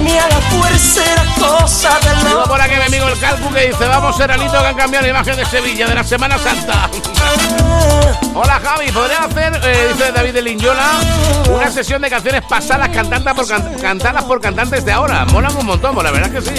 el 0.08 0.14
quererme 0.14 0.20
a 0.20 0.28
la 0.30 0.42
fuerza 0.50 1.02
era 1.14 1.24
cosa 1.40 2.00
de 2.00 2.28
Digo 2.30 2.44
por 2.46 2.62
aquí 2.62 2.76
mi 2.76 2.82
amigo 2.84 3.08
el 3.10 3.20
Calcu 3.20 3.54
que 3.54 3.68
dice, 3.68 3.86
vamos 3.88 4.16
Serranito 4.18 4.52
que 4.60 4.68
han 4.68 4.76
cambiado 4.76 5.04
la 5.06 5.10
imagen 5.12 5.36
de 5.36 5.46
Sevilla 5.46 5.88
de 5.88 5.96
la 5.96 6.04
Semana 6.04 6.38
Santa. 6.38 6.90
Hola 8.34 8.60
Javi, 8.64 8.92
¿podrían 8.92 9.24
hacer, 9.24 9.60
eh, 9.64 9.90
dice 9.94 10.12
David 10.12 10.34
de 10.34 10.42
Linyola, 10.44 10.92
una 11.50 11.72
sesión 11.72 12.02
de 12.02 12.10
canciones 12.10 12.44
pasadas 12.48 12.90
cantadas 12.90 13.34
por, 13.34 13.48
can- 13.48 13.74
cantadas 13.82 14.24
por 14.26 14.40
cantantes 14.40 14.86
de 14.86 14.92
ahora? 14.92 15.26
Molan 15.26 15.56
un 15.58 15.66
montón, 15.66 15.94
pues 15.96 16.04
la 16.06 16.12
verdad 16.12 16.32
que 16.32 16.42
sí. 16.42 16.54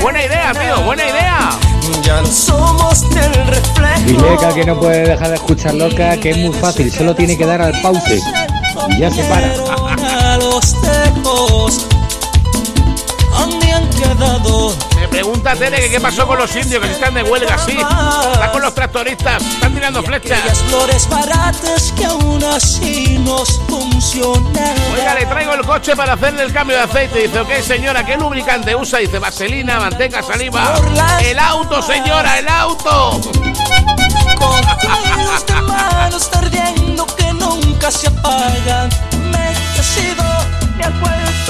Buena 0.00 0.24
idea, 0.24 0.52
tío, 0.52 0.82
buena 0.82 1.02
idea. 1.04 1.50
Ya 2.02 2.20
no 2.20 2.26
somos 2.28 3.08
del 3.10 3.32
reflejo. 3.46 4.00
Dileca 4.06 4.54
que 4.54 4.64
no 4.64 4.78
puede 4.78 5.02
dejar 5.08 5.28
de 5.30 5.34
escuchar 5.36 5.74
loca, 5.74 6.16
que 6.18 6.30
es 6.30 6.36
muy 6.36 6.52
fácil, 6.54 6.92
solo 6.92 7.14
tiene 7.14 7.36
que 7.36 7.44
dar 7.46 7.60
al 7.60 7.72
pause 7.80 8.20
y 8.90 8.98
ya 9.00 9.10
se 9.10 9.24
para. 9.24 9.48
Me 14.18 15.08
pregunta 15.08 15.54
Tere 15.54 15.78
que 15.78 15.90
qué 15.90 16.00
pasó 16.00 16.26
con 16.26 16.38
los 16.38 16.54
indios 16.56 16.82
que 16.82 16.90
están 16.90 17.12
de 17.12 17.22
huelga, 17.22 17.58
sí. 17.58 17.76
Están 18.32 18.50
con 18.50 18.62
los 18.62 18.74
tractoristas, 18.74 19.42
están 19.42 19.74
tirando 19.74 20.02
flechas. 20.02 20.40
Flores 20.68 21.06
baratas 21.08 21.92
que 21.92 22.06
aún 22.06 22.42
así 22.44 23.18
nos 23.18 23.60
funcionan. 23.68 24.74
Oiga, 24.94 25.14
le 25.14 25.26
traigo 25.26 25.52
el 25.52 25.66
coche 25.66 25.94
para 25.94 26.14
hacerle 26.14 26.44
el 26.44 26.52
cambio 26.52 26.76
de 26.76 26.82
aceite. 26.84 27.26
Dice, 27.26 27.40
ok, 27.40 27.50
señora, 27.60 28.06
¿qué 28.06 28.16
lubricante 28.16 28.74
usa? 28.74 29.00
Dice, 29.00 29.18
vaselina, 29.18 29.78
manteca, 29.78 30.22
saliva. 30.22 30.74
El 31.22 31.38
auto, 31.38 31.82
señora, 31.82 32.38
el 32.38 32.48
auto. 32.48 33.20
Con 34.38 34.60
de 35.46 35.62
manos 35.62 36.30
ardiendo 36.32 37.06
que 37.16 37.32
nunca 37.34 37.90
se 37.90 38.08
apagan. 38.08 38.88
Me 39.30 39.52
he 39.52 39.82
sido, 39.82 40.24
me 40.78 40.84
ha 40.84 41.45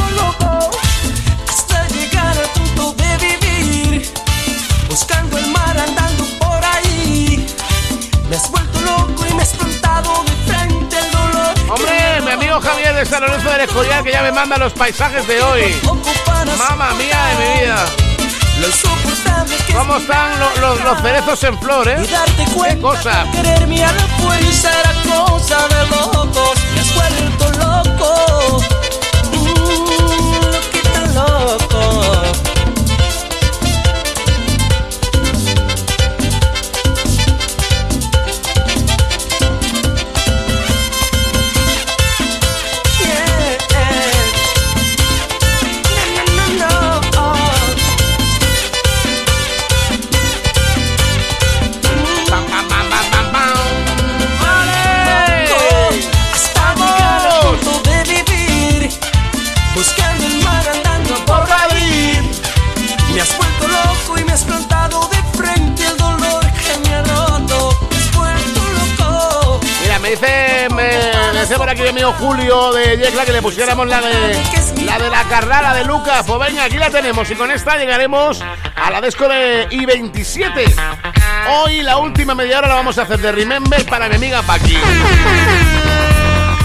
Buscando 4.98 5.36
el 5.36 5.46
mar 5.50 5.76
andando 5.78 6.24
por 6.38 6.64
ahí. 6.64 7.46
Me 8.30 8.36
has 8.36 8.50
vuelto 8.50 8.80
loco 8.80 9.26
y 9.28 9.34
me 9.34 9.42
has 9.42 9.50
plantado 9.50 10.24
de 10.24 10.32
frente 10.50 10.98
el 10.98 11.10
dolor. 11.10 11.54
Hombre, 11.68 12.20
mi 12.24 12.30
amigo 12.30 12.58
Javier 12.62 12.94
de 12.94 13.04
San 13.04 13.20
Lorenzo 13.20 13.50
del 13.50 13.60
Escorial 13.60 14.02
que 14.02 14.12
ya 14.12 14.22
me 14.22 14.32
manda 14.32 14.56
los 14.56 14.72
paisajes 14.72 15.26
de 15.26 15.42
hoy. 15.42 15.78
Mamma 16.56 16.94
mía 16.94 17.18
de 17.26 17.44
mi 17.44 17.60
vida. 17.60 17.84
Que 19.66 19.74
¿Cómo 19.74 19.98
están 19.98 20.30
lo- 20.40 20.56
los, 20.62 20.80
los 20.82 20.98
cerezos 21.02 21.44
en 21.44 21.58
flor, 21.60 21.86
eh? 21.88 21.96
¿Qué 22.66 22.80
cosa? 22.80 23.26
que 23.32 23.42
quererme 23.42 23.84
a 23.84 23.92
la 23.92 24.02
fuerza 24.18 24.70
era 24.80 24.92
cosa 25.14 25.58
de 25.68 25.86
locos. 25.90 26.58
Me 26.74 26.80
has 26.80 26.94
vuelto 26.94 27.50
loco. 27.58 28.62
Mm, 29.30 30.52
loquita 30.52 31.00
loco. 31.12 32.05
Por 71.54 71.70
aquí 71.70 71.82
mi 71.82 71.88
amigo 71.88 72.12
Julio 72.18 72.72
de 72.72 72.96
Yecla 72.96 73.24
que 73.24 73.32
le 73.32 73.40
pusiéramos 73.40 73.86
la 73.86 74.00
de 74.00 74.84
la 74.84 74.98
de 74.98 75.08
la 75.08 75.22
carrera 75.24 75.74
de 75.74 75.84
Lucas. 75.84 76.24
Pues 76.26 76.40
venga, 76.40 76.64
aquí 76.64 76.76
la 76.76 76.90
tenemos 76.90 77.30
y 77.30 77.34
con 77.36 77.50
esta 77.52 77.76
llegaremos 77.76 78.42
a 78.74 78.90
la 78.90 79.00
disco 79.00 79.28
de 79.28 79.68
I27. 79.68 80.74
Hoy 81.52 81.82
la 81.82 81.98
última 81.98 82.34
media 82.34 82.58
hora 82.58 82.68
la 82.68 82.74
vamos 82.74 82.98
a 82.98 83.02
hacer 83.02 83.20
de 83.20 83.30
Remember 83.30 83.84
para 83.86 84.08
mi 84.08 84.16
amiga 84.16 84.42
Paqui. 84.42 84.76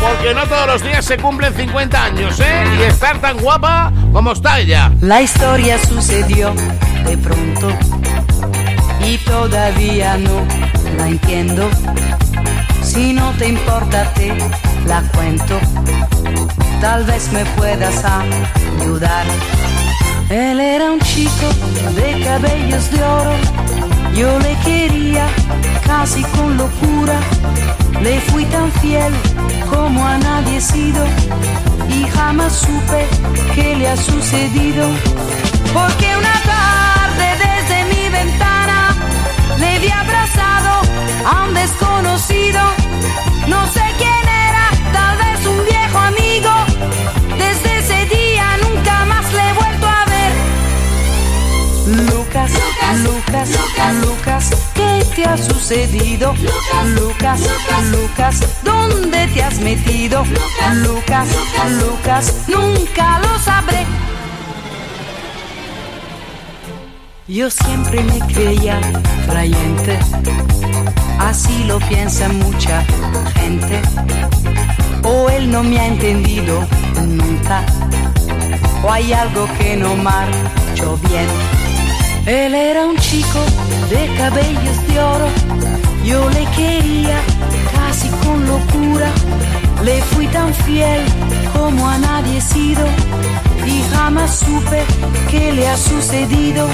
Porque 0.01 0.33
no 0.33 0.47
todos 0.47 0.65
los 0.65 0.83
días 0.83 1.05
se 1.05 1.17
cumplen 1.17 1.53
50 1.53 2.03
años, 2.03 2.39
¿eh? 2.39 2.63
Y 2.79 2.81
estar 2.83 3.21
tan 3.21 3.37
guapa 3.37 3.91
como 4.11 4.31
está 4.31 4.59
ella. 4.59 4.91
La 5.01 5.21
historia 5.21 5.77
sucedió 5.85 6.55
de 7.05 7.17
pronto 7.17 7.69
y 9.05 9.17
todavía 9.19 10.17
no 10.17 10.43
la 10.97 11.07
entiendo. 11.07 11.69
Si 12.81 13.13
no 13.13 13.31
te 13.37 13.47
importa 13.47 14.11
te 14.15 14.33
la 14.85 15.01
cuento, 15.13 15.59
tal 16.79 17.03
vez 17.05 17.31
me 17.31 17.45
puedas 17.57 18.03
ayudar. 18.03 19.25
Él 20.29 20.59
era 20.59 20.91
un 20.91 20.99
chico 20.99 21.47
de 21.95 22.23
cabellos 22.23 22.91
de 22.91 23.03
oro, 23.03 23.33
yo 24.15 24.39
le 24.39 24.55
quería 24.65 25.27
casi 25.85 26.21
con 26.23 26.57
locura. 26.57 27.19
Le 28.01 28.19
fui 28.21 28.45
tan 28.45 28.71
fiel 28.81 29.13
como 29.69 30.05
a 30.05 30.17
nadie 30.17 30.57
he 30.57 30.61
sido 30.61 31.05
y 31.89 32.03
jamás 32.15 32.53
supe 32.53 33.05
qué 33.53 33.75
le 33.75 33.87
ha 33.89 33.97
sucedido. 33.97 34.87
Porque 35.73 36.07
una 36.17 36.35
tarde 36.53 37.27
desde 37.45 37.77
mi 37.91 38.09
ventana 38.09 38.95
le 39.59 39.79
vi 39.79 39.89
abrazado 39.89 40.71
a 41.25 41.43
un 41.47 41.53
desconocido. 41.53 42.61
No 43.51 43.61
sé 43.75 43.85
quién 44.01 44.23
era, 44.47 44.65
tal 44.93 45.13
vez 45.23 45.39
un 45.53 45.59
viejo 45.65 45.97
amigo. 46.11 46.51
Desde 47.43 47.69
ese 47.79 47.99
día 48.15 48.45
nunca 48.63 49.05
más 49.05 49.25
le 49.33 49.43
he 49.49 49.53
vuelto 49.61 49.87
a 49.99 50.05
ver. 50.13 50.33
Lucas, 52.09 52.51
Lucas, 53.05 53.49
Lucas, 54.05 54.43
¿qué 54.73 55.05
te 55.15 55.25
ha 55.25 55.37
sucedido? 55.37 56.33
Lucas, 56.99 57.39
Lucas, 57.91 58.63
¿dónde 58.63 59.27
te 59.33 59.43
has 59.43 59.59
metido? 59.59 60.23
Lucas, 60.85 61.27
Lucas, 61.81 62.33
nunca 62.47 63.19
lo 63.19 63.37
sabré. 63.39 63.85
Yo 67.31 67.49
siempre 67.49 68.03
me 68.03 68.19
creía 68.33 68.77
creyente, 69.25 69.97
así 71.17 71.63
lo 71.63 71.79
piensa 71.79 72.27
mucha 72.27 72.83
gente. 73.35 73.81
O 75.01 75.29
él 75.29 75.49
no 75.49 75.63
me 75.63 75.79
ha 75.79 75.87
entendido 75.87 76.59
nunca, 77.07 77.65
o 78.83 78.91
hay 78.91 79.13
algo 79.13 79.47
que 79.57 79.77
no 79.77 79.95
marchó 79.95 80.99
bien. 81.07 81.25
Él 82.25 82.53
era 82.53 82.85
un 82.85 82.97
chico 82.97 83.39
de 83.89 84.13
cabellos 84.17 84.87
de 84.89 84.99
oro, 84.99 85.27
yo 86.03 86.29
le 86.31 86.45
quería 86.57 87.17
casi 87.73 88.09
con 88.09 88.45
locura. 88.45 89.09
Le 89.85 90.01
fui 90.01 90.27
tan 90.27 90.53
fiel 90.53 91.01
como 91.53 91.87
a 91.87 91.97
nadie 91.97 92.39
he 92.39 92.41
sido 92.41 92.85
y 93.65 93.81
jamás 93.93 94.39
supe 94.39 94.83
qué 95.29 95.53
le 95.53 95.67
ha 95.69 95.77
sucedido. 95.77 96.67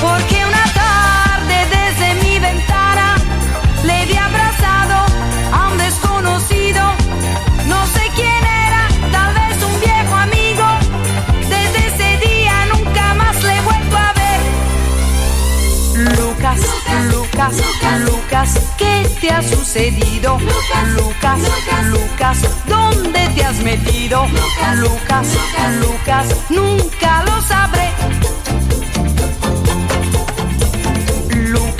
Porque 0.00 0.44
una 0.44 0.64
tarde 0.74 1.66
desde 1.70 2.14
mi 2.22 2.38
ventana 2.38 3.16
le 3.84 4.06
vi 4.06 4.16
abrazado 4.16 5.06
a 5.52 5.68
un 5.72 5.78
desconocido. 5.78 6.82
No 7.66 7.86
sé 7.86 8.02
quién 8.14 8.44
era, 8.66 8.88
tal 9.10 9.34
vez 9.34 9.62
un 9.62 9.80
viejo 9.80 10.14
amigo. 10.14 10.66
Desde 11.48 11.86
ese 11.86 12.26
día 12.26 12.66
nunca 12.72 13.14
más 13.14 13.42
le 13.42 13.56
he 13.56 13.60
vuelto 13.62 13.96
a 13.96 14.12
ver. 14.12 14.40
Lucas, 16.18 16.60
Lucas, 17.12 17.54
Lucas, 18.00 18.60
¿qué 18.76 19.08
te 19.20 19.30
ha 19.30 19.42
sucedido? 19.42 20.38
Lucas, 20.38 21.40
Lucas, 21.84 22.38
¿dónde 22.66 23.28
te 23.34 23.44
has 23.44 23.56
metido? 23.60 24.26
Lucas, 24.76 25.26
Lucas, 25.80 26.26
nunca 26.50 27.22
lo 27.24 27.40
sabré. 27.42 27.92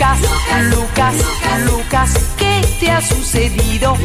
Lucas, 0.06 1.14
Lucas, 1.14 1.14
Lucas, 1.64 2.10
¿qué 2.36 2.60
te 2.78 2.90
ha 2.90 3.00
sucedido? 3.00 3.96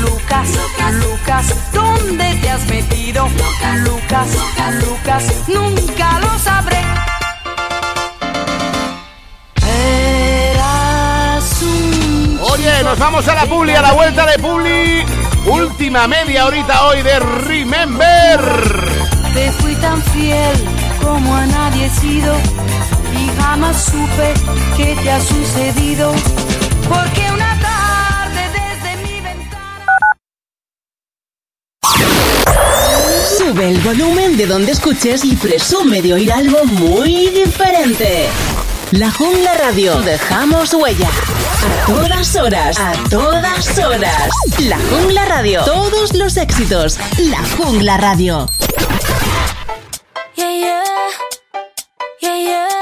Lucas, 0.00 0.48
Lucas, 0.92 1.54
¿dónde 1.72 2.34
te 2.40 2.50
has 2.50 2.64
metido? 2.66 3.28
Lucas, 3.84 4.28
Lucas, 4.84 5.24
nunca 5.48 6.20
lo 6.20 6.38
sabré. 6.38 6.78
Oye, 12.40 12.82
nos 12.84 12.98
vamos 12.98 13.26
a 13.26 13.34
la 13.34 13.46
Publi, 13.46 13.74
a 13.74 13.82
la 13.82 13.92
vuelta 13.92 14.26
de 14.26 14.38
Publi. 14.38 15.04
Última 15.46 16.06
media 16.06 16.46
horita 16.46 16.86
hoy 16.86 17.02
de 17.02 17.18
Remember. 17.18 18.40
Te 19.34 19.50
fui 19.52 19.74
tan 19.76 20.00
fiel 20.02 20.68
como 21.02 21.34
a 21.34 21.46
nadie 21.46 21.86
he 21.86 21.90
sido 21.90 22.34
y 23.14 23.28
jamás 23.40 23.84
supe 23.84 24.34
qué 24.76 24.96
te 25.02 25.10
ha 25.10 25.20
sucedido. 25.20 26.12
Porque 26.88 27.30
una 27.32 27.58
tarde 27.60 28.42
desde 28.52 28.96
mi 29.02 29.20
ventana. 29.20 29.96
Sube 33.38 33.70
el 33.70 33.80
volumen 33.80 34.36
de 34.36 34.46
donde 34.46 34.72
escuches 34.72 35.24
y 35.24 35.36
presume 35.36 36.02
de 36.02 36.14
oír 36.14 36.32
algo 36.32 36.64
muy 36.64 37.28
diferente. 37.30 38.28
La 38.92 39.10
Jungla 39.10 39.52
Radio. 39.54 40.00
Dejamos 40.00 40.72
huella. 40.72 41.08
A 41.08 41.86
todas 41.86 42.36
horas. 42.36 42.78
A 42.78 42.92
todas 43.10 43.78
horas. 43.78 44.30
La 44.60 44.78
Jungla 44.78 45.26
Radio. 45.26 45.62
Todos 45.64 46.14
los 46.14 46.38
éxitos. 46.38 46.98
La 47.18 47.38
Jungla 47.56 47.98
Radio. 47.98 48.46
Yeah, 50.36 50.50
yeah. 50.52 50.82
Yeah, 52.22 52.36
yeah. 52.38 52.77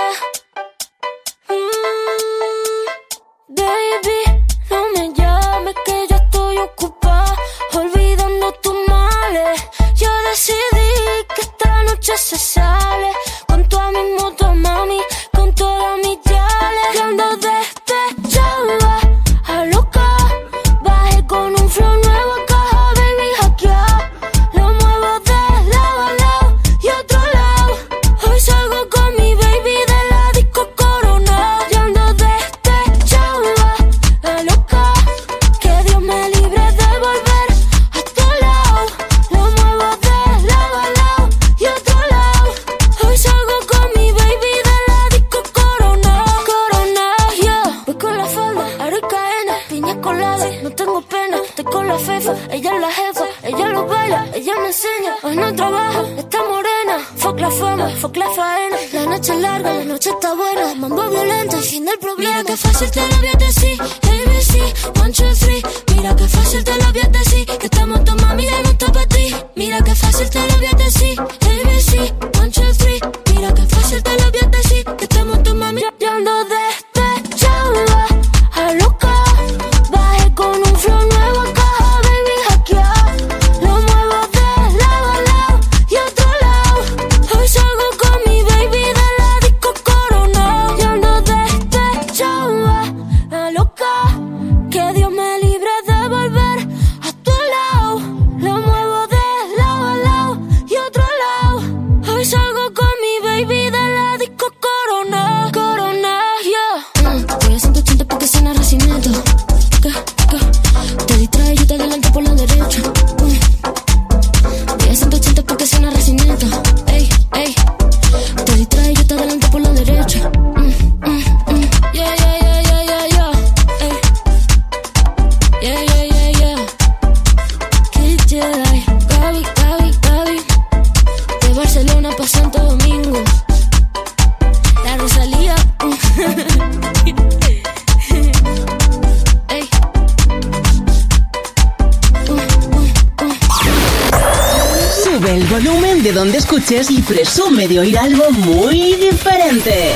donde 146.17 146.39
escuches 146.39 146.91
y 146.91 147.03
presume 147.03 147.69
de 147.69 147.79
oír 147.79 147.99
algo 147.99 148.31
muy 148.31 148.95
diferente. 148.95 149.93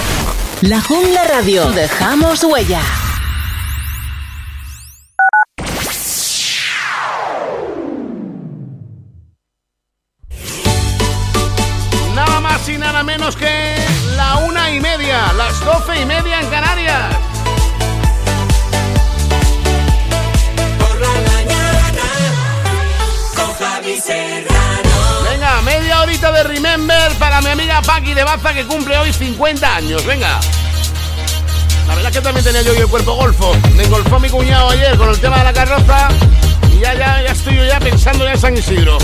La 0.61 0.79
Jungla 0.83 1.25
Radio. 1.25 1.73
Dejamos 1.73 2.45
huella. 2.45 2.83
50 29.41 29.75
años, 29.75 30.05
venga. 30.05 30.39
La 31.89 31.95
verdad 31.95 32.11
es 32.11 32.19
que 32.19 32.23
también 32.23 32.45
tenía 32.45 32.61
yo, 32.61 32.75
yo 32.75 32.83
el 32.83 32.89
cuerpo 32.89 33.15
golfo. 33.15 33.57
Me 33.75 33.85
engolfó 33.85 34.21
mi 34.21 34.29
cuñado 34.29 34.69
ayer 34.69 34.95
con 34.99 35.09
el 35.09 35.19
tema 35.19 35.39
de 35.39 35.45
la 35.45 35.53
carroza 35.55 36.09
y 36.71 36.81
ya, 36.81 36.93
ya, 36.93 37.23
estoy 37.25 37.57
yo 37.57 37.65
ya 37.65 37.81
pensando 37.81 38.29
en 38.29 38.39
San 38.39 38.55
Isidro. 38.55 38.99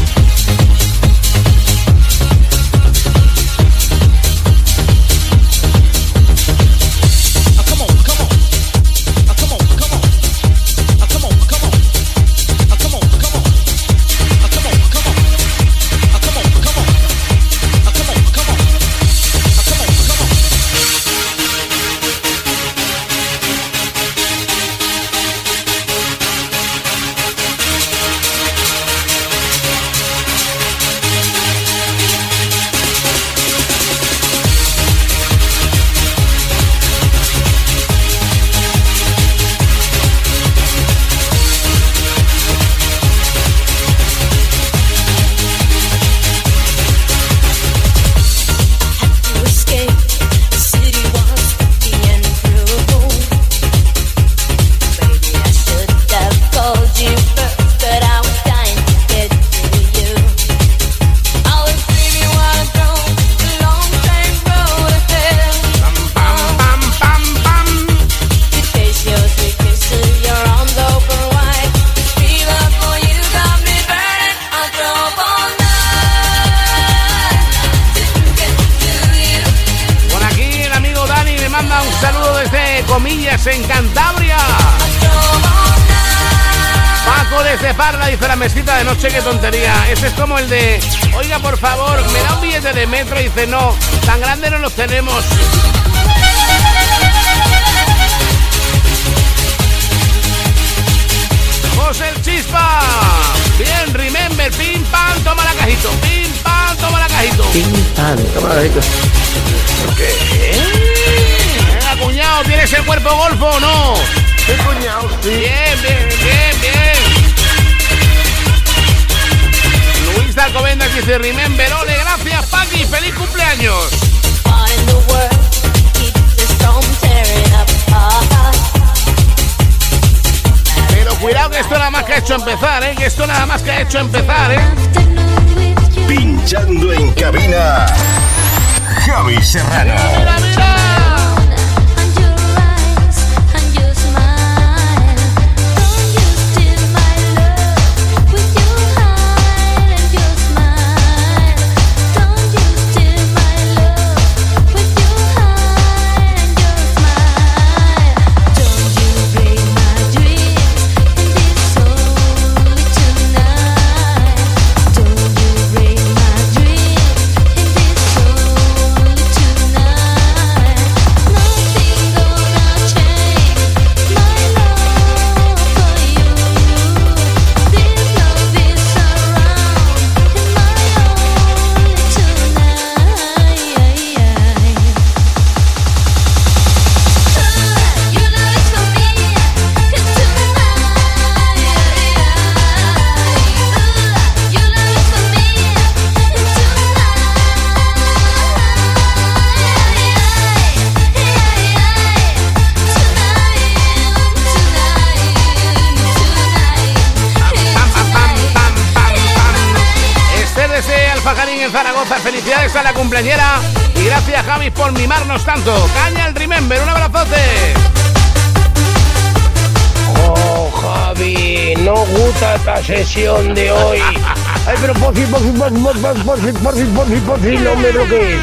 de 223.16 223.72
hoy. 223.72 223.98
Ay, 224.66 224.76
pero 224.78 224.92
por 224.92 225.14
fin, 225.14 225.26
por 225.28 225.40
fin, 225.40 225.58
por 225.58 225.70
fin, 225.70 225.82
por 225.82 225.94
fin, 225.96 226.22
por 226.22 226.74
fin, 226.74 226.94
por 226.94 227.06
fin, 227.06 227.20
por 227.22 227.40
fin, 227.40 227.64
no 227.64 227.74
me 227.76 227.90
bloquees. 227.90 228.40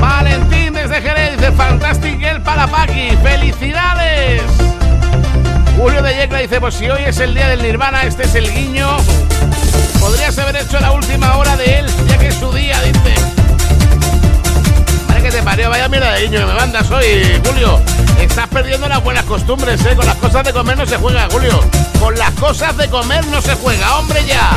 Valentín 0.00 0.72
desde 0.72 1.00
Jerez, 1.00 1.36
dice 1.36 1.52
Fantastic 1.52 2.20
El 2.20 2.42
para 2.42 2.66
Paqui. 2.66 3.16
¡Felicidades! 3.22 4.42
Julio 5.76 6.02
de 6.02 6.16
Yecla 6.16 6.38
dice, 6.40 6.60
pues 6.60 6.74
si 6.74 6.90
hoy 6.90 7.02
es 7.06 7.20
el 7.20 7.32
día 7.32 7.48
del 7.48 7.62
Nirvana, 7.62 8.02
este 8.02 8.24
es 8.24 8.34
el 8.34 8.52
guiño. 8.52 8.96
Podrías 10.00 10.36
haber 10.38 10.56
hecho 10.56 10.80
la 10.80 10.90
última 10.90 11.36
hora 11.36 11.56
de 11.56 11.78
él, 11.78 11.86
ya 12.08 12.18
que 12.18 12.26
es 12.26 12.34
su 12.34 12.52
día, 12.52 12.82
dice. 12.82 13.14
Vale 15.06 15.22
que 15.22 15.30
te 15.30 15.42
parió, 15.44 15.70
vaya 15.70 15.88
mierda 15.88 16.12
de 16.14 16.22
guiño 16.22 16.40
que 16.40 16.46
me 16.46 16.54
mandas 16.54 16.90
hoy, 16.90 17.40
Julio. 17.44 17.80
Estás 18.20 18.48
perdiendo 18.48 18.88
las 18.88 19.02
buenas 19.04 19.24
costumbres, 19.26 19.80
¿eh? 19.86 19.94
Con 19.94 20.06
las 20.06 20.16
cosas 20.16 20.42
de 20.42 20.52
comer 20.52 20.76
no 20.76 20.86
se 20.86 20.96
juega, 20.96 21.28
Julio. 21.30 21.60
Con 22.00 22.16
las 22.16 22.30
cosas 22.34 22.76
de 22.76 22.88
comer 22.88 23.26
no 23.26 23.40
se 23.42 23.54
juega, 23.56 23.98
hombre 23.98 24.24
ya. 24.26 24.50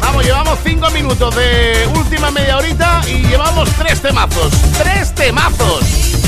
Vamos, 0.00 0.24
llevamos 0.24 0.58
cinco 0.64 0.90
minutos 0.90 1.34
de 1.36 1.88
última 1.96 2.30
media 2.30 2.58
horita 2.58 3.00
y 3.06 3.26
llevamos 3.26 3.68
tres 3.78 4.00
temazos. 4.02 4.52
¡Tres 4.78 5.14
temazos! 5.14 6.21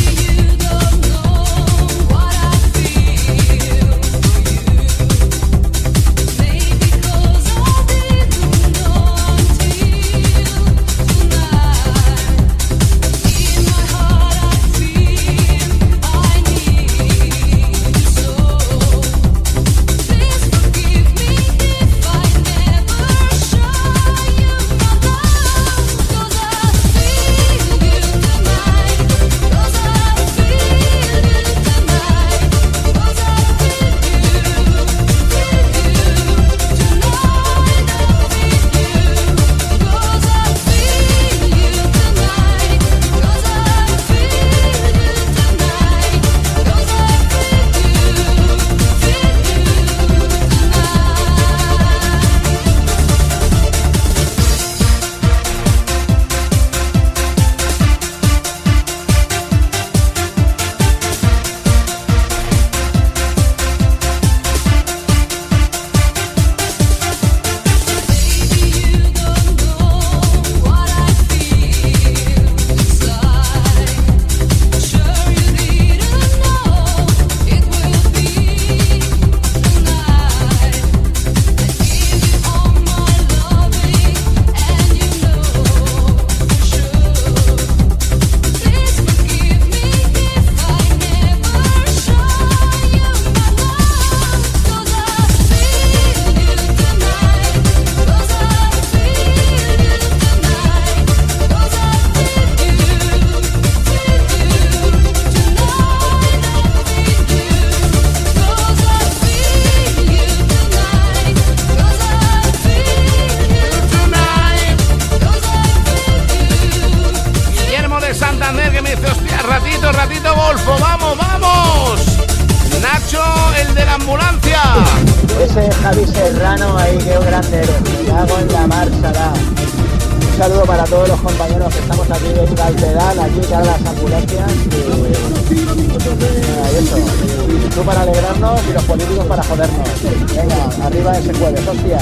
las 133.35 133.87
ambulancias 133.87 134.53
y, 134.53 134.69
eh, 134.69 135.17
pues, 135.41 136.87
eh, 136.87 137.71
tú 137.75 137.83
para 137.83 138.03
alegrarnos 138.03 138.61
y 138.69 138.73
los 138.73 138.83
políticos 138.85 139.27
para 139.27 139.43
jodernos. 139.43 139.89
Venga, 140.35 140.87
arriba 140.87 141.19
ese 141.19 141.35
jueves, 141.35 141.67
hostia. 141.67 141.99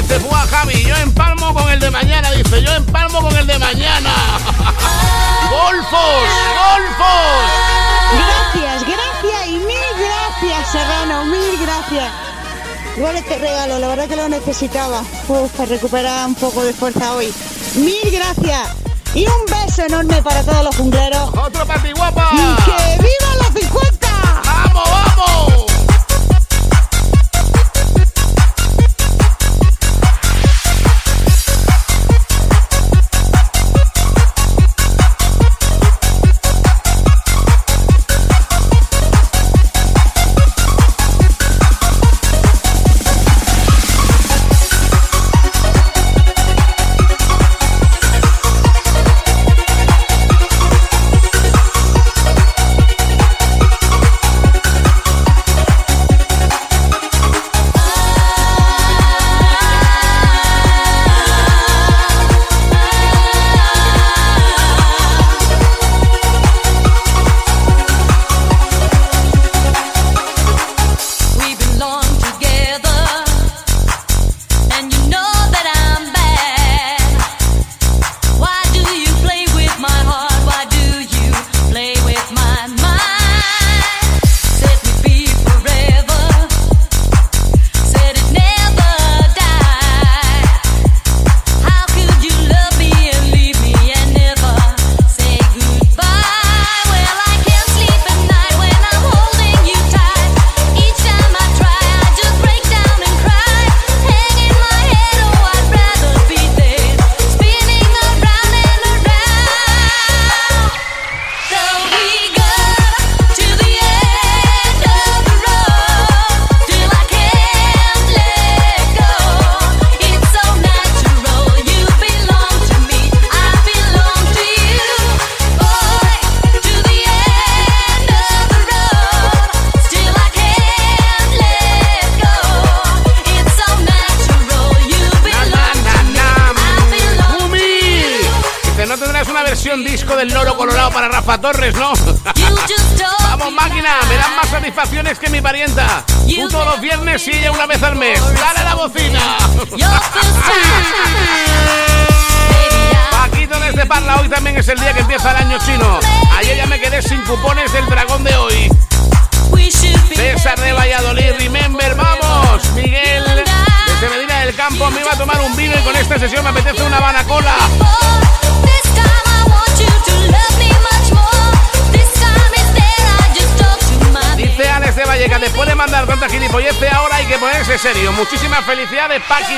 dice, 0.00 0.18
Buah, 0.18 0.46
Javi, 0.46 0.82
yo 0.82 0.96
empalmo 0.96 1.54
con 1.54 1.70
el 1.70 1.78
de 1.78 1.90
mañana. 1.90 2.30
Dice, 2.32 2.62
yo 2.62 2.72
empalmo 2.74 3.20
con 3.20 3.36
el 3.36 3.46
de 3.46 3.58
mañana. 3.58 4.10
¡Golfos! 5.50 6.24
¡Golfos! 6.58 7.70
Gracias, 8.12 8.84
gracias 8.84 9.46
y 9.46 9.58
mil 9.58 9.90
gracias, 9.98 10.72
Serrano, 10.72 11.24
mil 11.26 11.58
gracias 11.60 12.39
por 12.98 13.14
este 13.14 13.38
regalo, 13.38 13.78
la 13.78 13.88
verdad 13.88 14.08
que 14.08 14.16
lo 14.16 14.28
necesitaba 14.28 15.02
Uf, 15.28 15.50
para 15.52 15.68
recuperar 15.68 16.26
un 16.26 16.34
poco 16.34 16.64
de 16.64 16.72
fuerza 16.72 17.14
hoy. 17.14 17.32
Mil 17.76 18.10
gracias 18.10 18.68
y 19.14 19.26
un 19.26 19.44
beso 19.46 19.82
enorme 19.82 20.22
para 20.22 20.42
todos 20.42 20.64
los 20.64 20.76
jungleros. 20.76 21.30
¡Otro 21.36 21.66
papi 21.66 21.92
guapa! 21.92 22.30
¡Que 22.64 23.02
viva! 23.02 23.19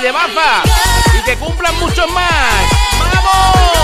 de 0.03 0.11
Bafa. 0.11 0.63
Y 1.17 1.23
que 1.23 1.37
cumplan 1.37 1.79
muchos 1.79 2.11
más. 2.11 2.29
¡Vamos! 2.99 3.82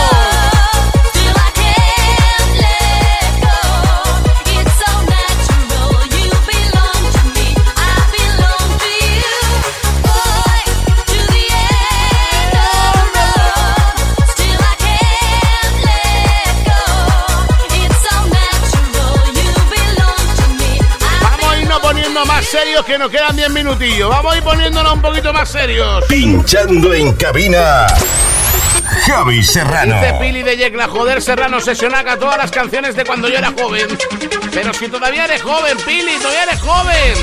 más 22.38 22.46
serios 22.46 22.84
que 22.84 22.96
nos 22.98 23.10
quedan 23.10 23.34
10 23.34 23.50
minutillos. 23.50 24.08
Vamos 24.08 24.32
a 24.32 24.36
ir 24.36 24.44
poniéndonos 24.44 24.92
un 24.92 25.02
poquito 25.02 25.32
más 25.32 25.48
serios. 25.48 26.04
Pinchando 26.04 26.94
en 26.94 27.12
cabina. 27.14 27.86
Javi 29.06 29.42
Serrano. 29.42 30.00
Dice 30.00 30.14
Pili 30.20 30.42
de 30.44 30.56
Yecla, 30.56 30.86
joder, 30.86 31.20
Serrano, 31.20 31.60
sesionaca 31.60 32.16
todas 32.16 32.38
las 32.38 32.50
canciones 32.52 32.94
de 32.94 33.04
cuando 33.04 33.28
yo 33.28 33.38
era 33.38 33.52
joven. 33.58 33.88
Pero 34.52 34.72
si 34.72 34.88
todavía 34.88 35.24
eres 35.24 35.42
joven, 35.42 35.76
Pili, 35.84 36.16
todavía 36.18 36.44
eres 36.44 36.60
joven. 36.60 37.14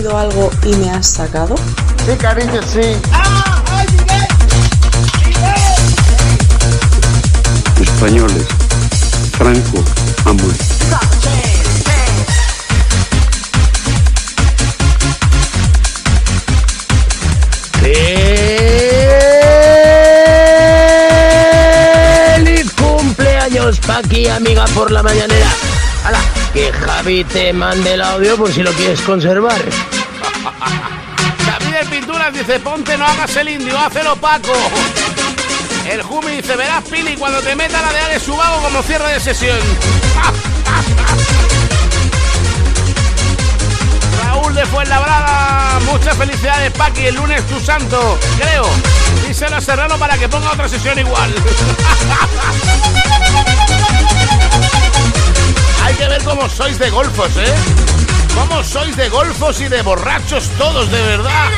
¿Tú 0.00 0.08
me 0.08 0.12
has 0.12 0.14
metido 0.14 0.18
algo 0.18 0.50
y 0.64 0.74
me 0.76 0.90
has 0.90 1.06
sacado? 1.06 1.54
Sí, 2.06 2.16
cariño, 2.16 2.60
sí. 2.62 2.96
Españoles. 7.82 8.46
Franco 9.36 9.84
muerto. 10.32 10.64
¡Feliz 22.32 22.72
cumpleaños, 22.72 23.80
Paqui, 23.80 24.28
amiga 24.28 24.64
por 24.74 24.90
la 24.90 25.02
mañanera! 25.02 25.79
Que 26.52 26.72
Javi 26.72 27.24
te 27.24 27.52
mande 27.52 27.94
el 27.94 28.02
audio 28.02 28.36
por 28.36 28.52
si 28.52 28.62
lo 28.62 28.72
quieres 28.72 29.00
conservar. 29.02 29.62
David 31.46 31.72
de 31.72 31.86
Pinturas 31.86 32.32
dice, 32.32 32.58
ponte, 32.58 32.98
no 32.98 33.06
hagas 33.06 33.36
el 33.36 33.50
indio, 33.50 33.78
hazlo 33.78 34.16
Paco. 34.16 34.52
El 35.88 36.02
Jumi 36.02 36.32
dice, 36.36 36.56
verás 36.56 36.82
Pili 36.84 37.16
cuando 37.16 37.40
te 37.40 37.54
meta 37.54 37.80
la 37.80 37.92
de 37.92 38.00
Alex 38.00 38.24
Subago 38.24 38.62
como 38.62 38.82
cierre 38.82 39.12
de 39.12 39.20
sesión. 39.20 39.58
Raúl 44.24 44.54
de 44.54 44.66
Fuenlabrada, 44.66 45.78
muchas 45.86 46.16
felicidades 46.16 46.72
Paqui, 46.72 47.06
el 47.06 47.14
lunes 47.14 47.46
tu 47.46 47.60
santo, 47.60 48.18
creo. 48.38 48.68
Díselo 49.26 49.56
a 49.56 49.60
Serrano 49.60 49.98
para 49.98 50.18
que 50.18 50.28
ponga 50.28 50.50
otra 50.50 50.68
sesión 50.68 50.98
igual. 50.98 51.32
Que 56.00 56.08
ver 56.08 56.24
cómo 56.24 56.48
sois 56.48 56.78
de 56.78 56.88
golfos, 56.88 57.28
¿eh? 57.36 57.54
Cómo 58.34 58.64
sois 58.64 58.96
de 58.96 59.10
golfos 59.10 59.60
y 59.60 59.68
de 59.68 59.82
borrachos 59.82 60.48
todos, 60.56 60.90
de 60.90 60.98
verdad. 60.98 61.50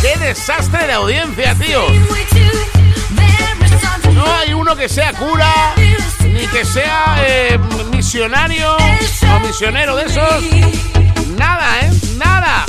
¡Qué 0.00 0.16
desastre 0.20 0.86
de 0.86 0.92
audiencia, 0.92 1.52
tío! 1.56 1.82
No 4.14 4.24
hay 4.32 4.54
uno 4.54 4.76
que 4.76 4.88
sea 4.88 5.12
cura, 5.14 5.74
ni 6.22 6.46
que 6.46 6.64
sea 6.64 7.16
eh, 7.26 7.58
misionario 7.90 8.76
o 8.76 9.40
misionero 9.40 9.96
de 9.96 10.04
esos. 10.04 10.44
Nada, 11.36 11.80
¿eh? 11.80 11.90
Nada. 12.18 12.66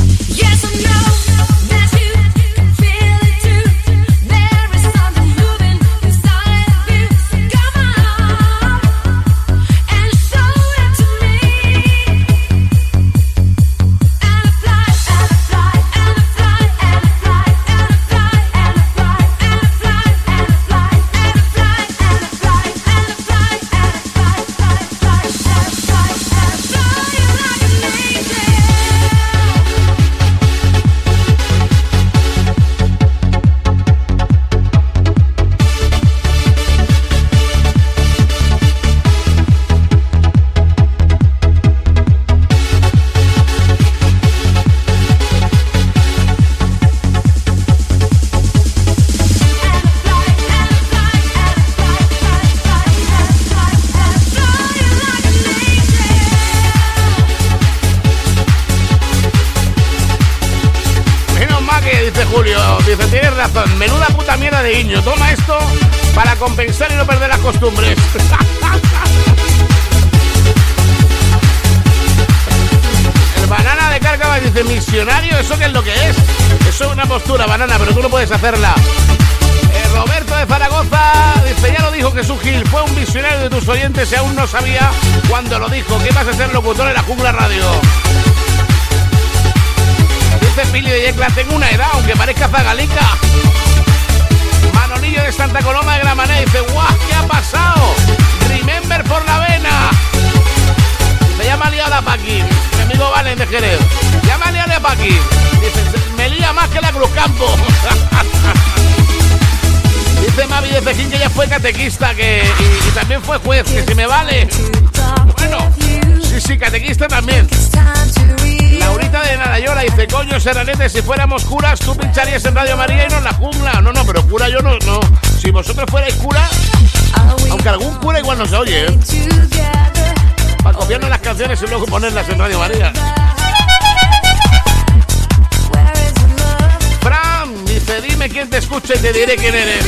Te 139.19 139.25
diré 139.25 139.35
quién 139.37 139.55
eres. 139.55 139.85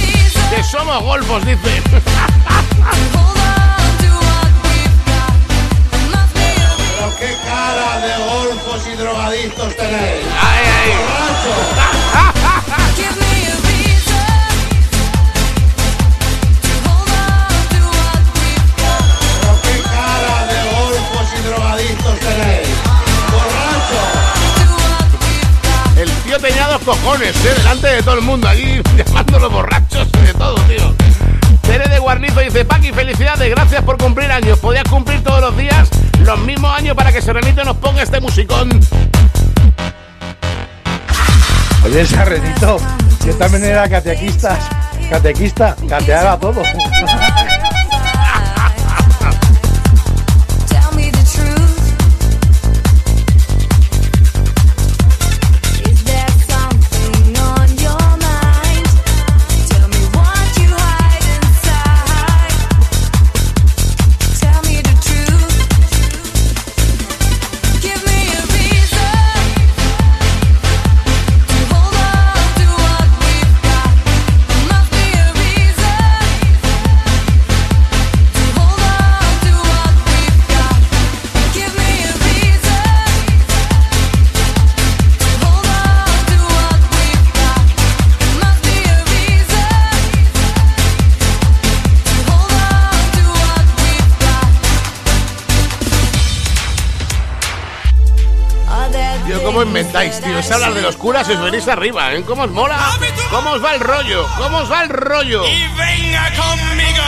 Que 0.54 0.64
somos 0.64 1.02
golfos, 1.04 1.46
dice. 1.46 1.82
Pero 6.76 7.18
qué 7.18 7.38
cara 7.46 8.00
de 8.00 8.24
golfos 8.26 8.88
y 8.92 8.98
drogadictos 8.98 9.76
tenéis. 9.78 10.26
Ay, 10.42 10.66
ay. 10.84 12.01
Cojones, 26.84 27.36
¿eh? 27.46 27.54
Delante 27.58 27.88
de 27.88 28.04
todo 28.04 28.16
el 28.16 28.22
mundo, 28.22 28.48
aquí 28.48 28.82
llamándolos 28.98 29.52
borrachos 29.52 30.08
y 30.22 30.26
de 30.28 30.34
todo, 30.34 30.56
tío. 30.62 30.94
Tere 31.62 31.88
de 31.88 32.00
Guarnizo 32.00 32.40
dice, 32.40 32.66
Paqui, 32.66 32.92
felicidades, 32.92 33.50
gracias 33.50 33.84
por 33.84 33.98
cumplir 33.98 34.32
años. 34.32 34.60
Podías 34.60 34.84
cumplir 34.86 35.24
todos 35.24 35.42
los 35.42 35.56
días 35.58 35.90
los 36.26 36.40
mismos 36.40 36.78
años 36.78 36.96
para 36.96 37.12
que 37.12 37.22
Serenito 37.22 37.64
nos 37.64 37.78
ponga 37.78 38.02
este 38.02 38.20
musicón. 38.20 38.70
Oye, 41.86 42.06
Serrenito, 42.06 42.78
yo 43.26 43.36
también 43.36 43.66
era 43.66 43.90
catequista, 43.90 44.58
catequista, 45.10 45.76
cateaba 45.88 46.40
todo. 46.40 46.62
¿Cómo 99.62 99.78
inventáis, 99.78 100.20
tío? 100.20 100.39
Es 100.39 100.49
hablar 100.49 100.74
de 100.74 100.82
los 100.82 100.97
curas 100.97 101.30
y 101.30 101.34
os 101.34 101.41
venís 101.43 101.68
arriba, 101.68 102.12
¿eh? 102.16 102.24
¿Cómo 102.26 102.41
os 102.41 102.49
mola? 102.49 102.80
¿Cómo 103.30 103.51
os 103.51 103.64
va 103.64 103.76
el 103.76 103.80
rollo? 103.80 104.28
¿Cómo 104.36 104.57
os 104.57 104.72
va 104.72 104.82
el 104.82 104.89
rollo? 104.89 105.45
Y 105.45 105.68
venga 105.78 106.32
conmigo. 106.32 107.03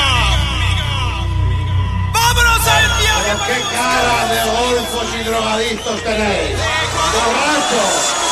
¡Vámonos 2.14 2.68
al 2.68 2.86
viaje! 3.00 3.32
¿Qué 3.48 3.76
cara 3.76 4.28
de 4.28 4.52
golfos 4.52 5.16
y 5.20 5.24
drogadictos 5.24 6.04
tenéis? 6.04 6.58
¡Borrachos! 7.16 8.23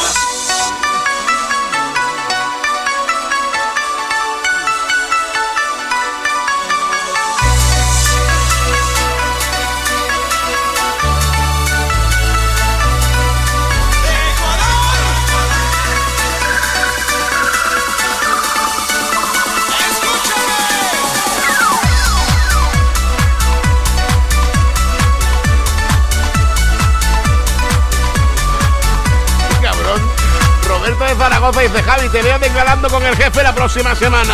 Dice, 31.62 31.84
Javi, 31.84 32.10
te 32.10 32.22
veo 32.22 32.40
declarando 32.40 32.90
con 32.90 33.04
el 33.06 33.16
jefe 33.16 33.44
la 33.44 33.54
próxima 33.54 33.94
semana. 33.96 34.34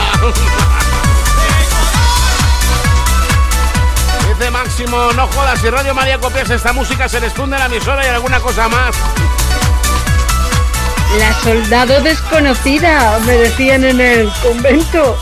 Dice 4.27 4.51
Máximo, 4.51 5.11
no 5.13 5.27
jodas, 5.27 5.59
si 5.59 5.69
Radio 5.69 5.93
María 5.93 6.19
copias 6.19 6.49
esta 6.49 6.71
música 6.73 7.09
se 7.09 7.19
les 7.19 7.33
funde 7.33 7.57
la 7.57 7.65
emisora 7.65 8.05
y 8.05 8.09
alguna 8.09 8.39
cosa 8.39 8.67
más. 8.67 8.95
La 11.17 11.33
soldado 11.41 12.01
desconocida, 12.01 13.19
me 13.25 13.33
decían 13.33 13.83
en 13.83 13.99
el 13.99 14.31
convento. 14.41 15.17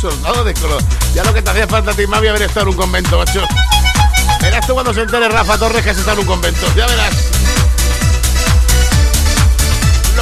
Soldado 0.00 0.44
de 0.44 0.54
color. 0.54 0.82
Ya 1.14 1.24
lo 1.24 1.34
que 1.34 1.42
te 1.42 1.50
hacía 1.50 1.66
falta 1.66 1.90
a 1.90 1.94
ti, 1.94 2.06
Mavi, 2.06 2.28
haber 2.28 2.42
estado 2.42 2.62
en 2.62 2.68
un 2.68 2.76
convento, 2.76 3.18
macho. 3.18 3.42
Verás 4.40 4.66
tú 4.66 4.74
cuando 4.74 4.94
se 4.94 5.00
entere 5.00 5.28
Rafa 5.28 5.58
Torres 5.58 5.82
que 5.82 5.90
has 5.90 5.98
estado 5.98 6.20
en 6.20 6.20
un 6.20 6.26
convento. 6.26 6.66
Ya 6.76 6.86
verás. 6.86 7.35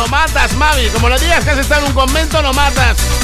Lo 0.05 0.11
matas, 0.11 0.55
Mavi. 0.57 0.89
Como 0.91 1.09
le 1.09 1.19
digas 1.19 1.43
que 1.45 1.51
has 1.53 1.59
estado 1.59 1.81
en 1.81 1.87
un 1.89 1.95
convento, 1.95 2.43
lo 2.43 2.53
matas. 2.53 3.24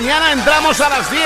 Mañana 0.00 0.32
entramos 0.32 0.80
a 0.80 0.88
las 0.88 1.08
10. 1.08 1.22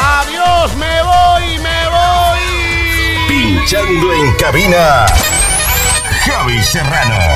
Adiós, 0.00 0.74
me 0.74 1.02
voy, 1.04 1.58
me 1.60 1.88
voy. 1.88 3.28
Pinchando 3.28 4.12
en 4.12 4.32
cabina. 4.34 5.06
Javi 6.26 6.60
Serrano. 6.64 7.33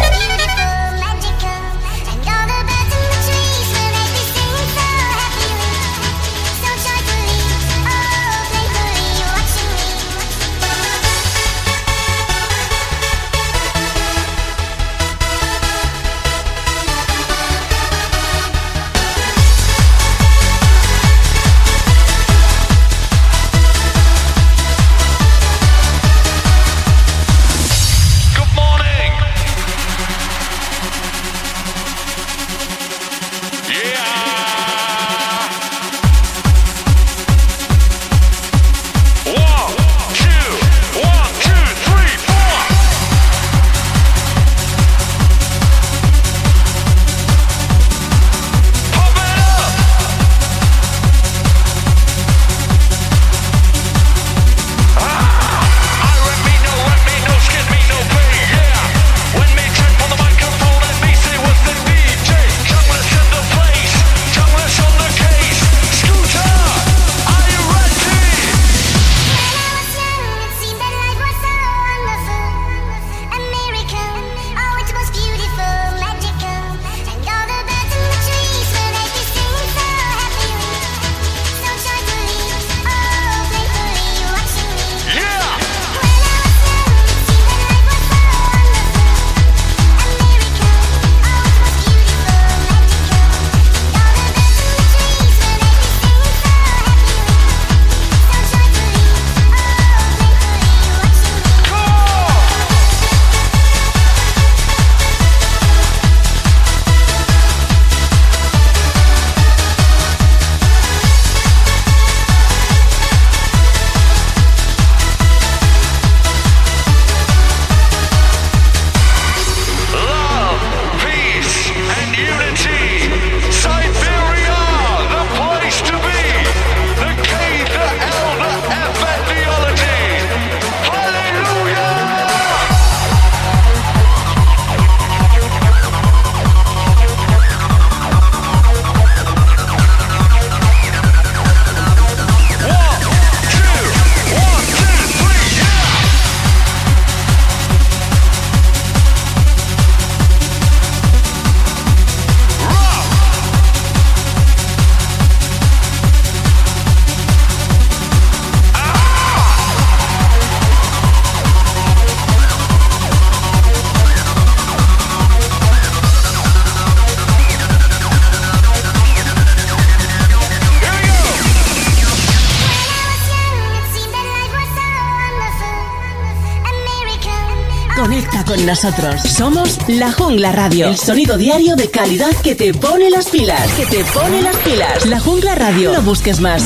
Conecta 177.98 178.44
con 178.44 178.64
nosotros. 178.64 179.20
Somos 179.22 179.76
La 179.88 180.12
Jungla 180.12 180.52
Radio. 180.52 180.86
El 180.86 180.96
sonido 180.96 181.36
diario 181.36 181.74
de 181.74 181.90
calidad 181.90 182.30
que 182.44 182.54
te 182.54 182.72
pone 182.72 183.10
las 183.10 183.28
pilas. 183.28 183.68
Que 183.72 183.86
te 183.86 184.04
pone 184.04 184.40
las 184.40 184.56
pilas. 184.58 185.04
La 185.06 185.18
Jungla 185.18 185.56
Radio. 185.56 185.92
No 185.92 186.02
busques 186.02 186.38
más. 186.38 186.62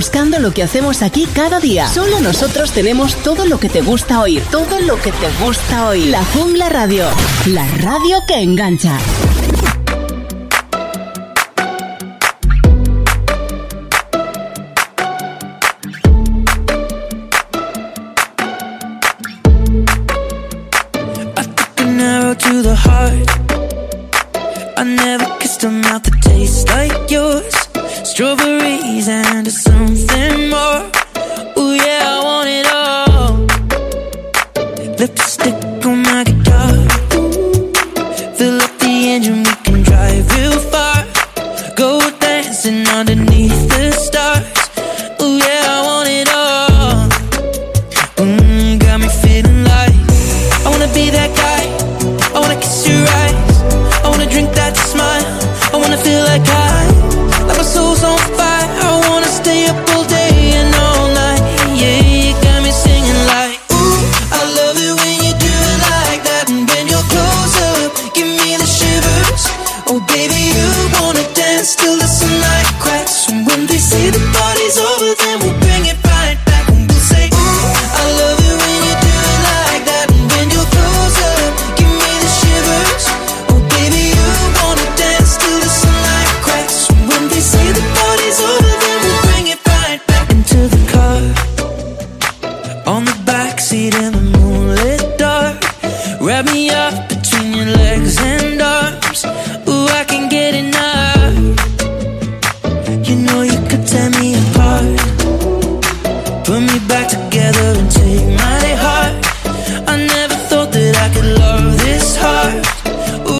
buscando 0.00 0.38
lo 0.38 0.50
que 0.54 0.62
hacemos 0.62 1.02
aquí 1.02 1.26
cada 1.26 1.60
día. 1.60 1.86
Solo 1.86 2.20
nosotros 2.20 2.72
tenemos 2.72 3.16
todo 3.16 3.44
lo 3.44 3.60
que 3.60 3.68
te 3.68 3.82
gusta 3.82 4.22
oír, 4.22 4.42
todo 4.50 4.80
lo 4.80 4.96
que 4.96 5.12
te 5.12 5.44
gusta 5.44 5.88
oír. 5.88 6.06
La 6.06 6.24
Jungla 6.24 6.70
Radio, 6.70 7.04
la 7.44 7.68
radio 7.68 8.24
que 8.26 8.40
engancha. 8.40 8.96